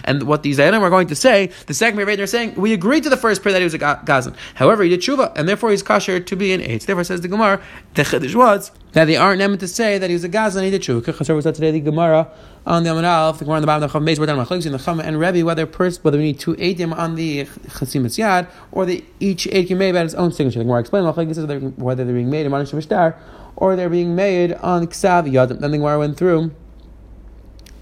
And 0.04 0.24
what 0.24 0.42
these 0.42 0.58
Zayanim 0.58 0.80
are 0.80 0.90
going 0.90 1.08
to 1.08 1.14
say, 1.14 1.50
the 1.66 1.74
second 1.74 1.98
Rebbe 1.98 2.16
they're 2.16 2.26
saying, 2.26 2.54
we 2.54 2.72
agreed 2.72 3.02
to 3.04 3.10
the 3.10 3.16
first 3.16 3.42
prayer 3.42 3.52
that 3.52 3.60
he 3.60 3.64
was 3.64 3.74
a 3.74 3.78
Gazan. 3.78 4.34
However, 4.54 4.82
he 4.82 4.90
did 4.90 5.00
tshuva, 5.00 5.32
and 5.36 5.48
therefore 5.48 5.70
he's 5.70 5.82
kosher 5.82 6.20
to 6.20 6.36
be 6.36 6.52
an 6.52 6.60
eight. 6.60 6.82
Therefore, 6.82 7.04
says 7.04 7.20
the 7.20 7.28
Gemara, 7.28 7.60
the 7.94 8.02
Chiddush 8.02 8.34
was 8.34 8.70
that 8.92 9.06
they 9.06 9.16
aren't 9.16 9.38
meant 9.38 9.60
to 9.60 9.68
say 9.68 9.98
that 9.98 10.10
he 10.10 10.14
was 10.14 10.24
a 10.24 10.28
Gazan 10.28 10.64
he 10.64 10.70
did 10.70 10.82
tshuva. 10.82 11.02
Chasar 11.02 11.34
was 11.34 11.44
today 11.44 11.70
the 11.70 11.80
Gemara 11.80 12.30
on 12.66 12.84
the 12.84 12.90
Alf, 12.90 13.38
the 13.38 13.44
Gemara 13.44 13.56
on 13.56 13.62
the 13.62 13.66
bottom 13.66 13.82
of 13.82 13.92
the 13.92 13.98
Chav 13.98 14.04
Beis, 14.04 14.18
we're 14.18 14.26
talking 14.26 14.62
in 14.66 14.72
the 14.72 14.78
Chama 14.78 15.02
and 15.04 15.18
Rebbe, 15.18 15.44
whether 15.44 15.66
pers- 15.66 16.02
whether 16.04 16.18
we 16.18 16.24
need 16.24 16.38
two 16.38 16.54
eidim 16.54 16.96
on 16.96 17.16
the 17.16 17.44
Chasimas 17.44 18.18
Yad, 18.18 18.48
or 18.70 18.86
the, 18.86 19.04
each 19.18 19.48
eight 19.48 19.68
can 19.68 19.78
made 19.78 19.90
about 19.90 20.04
its 20.04 20.14
own 20.14 20.30
signature. 20.32 20.60
The 20.60 20.64
Gemara 20.64 20.80
explained 20.80 21.06
whether 21.06 22.04
they're 22.04 22.14
being 22.14 22.30
made 22.30 22.46
in 22.46 22.52
Manish 22.52 22.72
Mishtar, 22.72 23.16
or 23.56 23.74
they're 23.76 23.88
being 23.88 24.14
made 24.14 24.52
on 24.54 24.86
Ksav 24.86 25.30
Yad. 25.30 25.60
Then 25.60 25.70
the 25.70 25.78
Gemara 25.78 25.98
went 25.98 26.16
through 26.16 26.52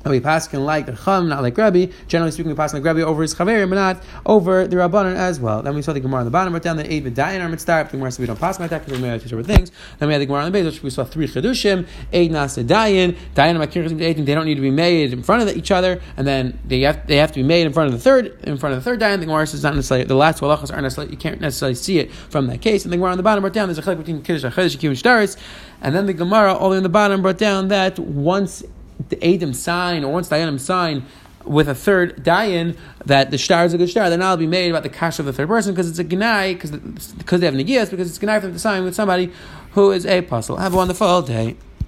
and 0.05 0.11
we 0.11 0.21
pass 0.21 0.49
can 0.49 0.65
like 0.65 0.87
the 0.87 0.93
Chum, 0.93 1.29
not 1.29 1.43
like 1.43 1.57
Rabbi. 1.57 1.87
Generally 2.09 2.33
speaking, 2.33 2.51
we 2.51 2.57
pass 2.57 2.73
like 2.73 2.85
Rabbi 2.85 3.01
over 3.01 3.23
his 3.23 3.35
Chaverim, 3.35 3.69
but 3.69 3.77
not 3.77 4.03
over 4.25 4.67
the 4.67 4.77
Rabbanan 4.77 5.15
as 5.15 5.39
well. 5.41 5.63
Then 5.63 5.75
we 5.75 5.83
saw 5.83 5.93
the 5.93 6.01
Gemara 6.01 6.21
on 6.21 6.25
the 6.25 6.31
bottom, 6.31 6.53
wrote 6.53 6.63
down 6.63 6.77
that 6.79 6.87
Eid 6.87 7.05
B'dayin 7.05 7.41
are 7.45 7.49
mitzvah. 7.49 7.87
The 7.91 7.97
Gemara 7.97 8.11
said 8.11 8.21
we 8.21 8.27
don't 8.27 8.39
pass 8.39 8.59
like 8.59 8.71
that 8.71 8.85
because 8.85 9.01
we 9.01 9.07
made 9.07 9.21
two 9.21 9.29
separate 9.29 9.47
things. 9.47 9.71
Then 9.99 10.09
we 10.09 10.15
had 10.15 10.23
the 10.23 10.27
Gemara 10.27 10.45
on 10.45 10.53
the 10.53 10.63
base, 10.63 10.65
which 10.65 10.83
we 10.83 10.91
saw 10.91 11.05
three 11.05 11.27
Chedushim, 11.27 11.87
Eid 12.13 12.31
Nasa 12.31 12.65
Dayin, 12.65 13.17
Dayin 13.35 13.51
and 13.51 13.59
Makir 13.59 13.87
Chasim 13.87 14.25
they 14.25 14.35
don't 14.35 14.47
need 14.47 14.55
to 14.55 14.61
be 14.61 14.71
made 14.71 15.13
in 15.13 15.23
front 15.23 15.43
of 15.43 15.57
each 15.57 15.71
other, 15.71 16.01
and 16.17 16.27
then 16.27 16.59
they 16.65 16.81
have, 16.81 17.07
they 17.07 17.17
have 17.17 17.33
to 17.33 17.41
be 17.41 17.43
made 17.43 17.67
in 17.67 17.73
front 17.73 17.89
of 17.89 17.93
the 17.93 18.01
third, 18.01 18.39
in 18.45 18.57
front 18.57 18.75
of 18.75 18.83
the 18.83 18.91
third 18.91 19.01
Dayin. 19.01 19.21
The 19.21 19.27
Gemara 19.27 19.47
says 19.47 19.63
not 19.63 19.75
necessarily, 19.75 20.07
the 20.07 20.15
last 20.15 20.41
halachas 20.41 20.71
aren't 20.71 20.83
necessarily, 20.83 21.13
you 21.13 21.19
can't 21.19 21.41
necessarily 21.41 21.75
see 21.75 21.99
it 21.99 22.11
from 22.13 22.47
that 22.47 22.63
case. 22.63 22.85
And 22.85 22.93
the 22.93 22.97
Gemara 22.97 23.11
on 23.13 23.17
the 23.17 23.23
bottom 23.23 23.45
wrote 23.45 23.53
down, 23.53 23.69
there's 23.69 23.79
a 23.79 23.83
chilek 23.83 23.99
between 23.99 24.23
Kiddush 24.23 24.45
and 24.45 24.55
Chedesh, 24.55 24.75
and 24.75 24.97
Shtaris, 24.97 25.37
and 25.83 25.95
then 25.95 26.07
the 26.07 26.15
Gemara 26.15 26.55
all 26.55 26.69
the 26.69 26.75
way 26.75 26.77
in 26.79 26.83
the 26.83 26.89
bottom 26.89 27.23
brought 27.23 27.39
down 27.39 27.69
that 27.69 27.99
once 27.99 28.63
the 29.09 29.35
Adam 29.35 29.55
sign 29.55 30.05
or 30.05 30.13
once 30.13 30.29
the 30.29 30.37
Adam 30.37 30.59
sign 30.59 31.05
with 31.45 31.69
a 31.69 31.75
third 31.75 32.23
dayan 32.23 32.77
that 33.07 33.31
the 33.31 33.39
star 33.39 33.65
is 33.65 33.73
a 33.73 33.79
good 33.79 33.89
star, 33.89 34.11
then 34.11 34.23
I'll 34.23 34.37
be 34.37 34.47
made 34.47 34.71
about 34.71 34.83
the 34.83 34.89
cash 34.89 35.19
of 35.19 35.27
the 35.27 35.33
third 35.33 35.49
person 35.49 35.73
because 35.73 35.89
it's 35.89 35.99
a 35.99 36.05
gnai 36.05 36.55
because 36.55 36.71
they 37.41 37.47
have 37.47 37.55
negias 37.55 37.91
because 37.91 38.11
it's 38.11 38.19
gnai 38.19 38.41
for 38.41 38.47
them 38.47 38.53
to 38.53 38.59
sign 38.59 38.85
with 38.85 38.95
somebody 38.95 39.33
who 39.73 39.93
is 39.93 40.05
a 40.05 40.23
puzzle. 40.23 40.57
Have 40.57 40.75
a 40.75 40.77
wonderful 40.77 41.23
day. 41.23 41.57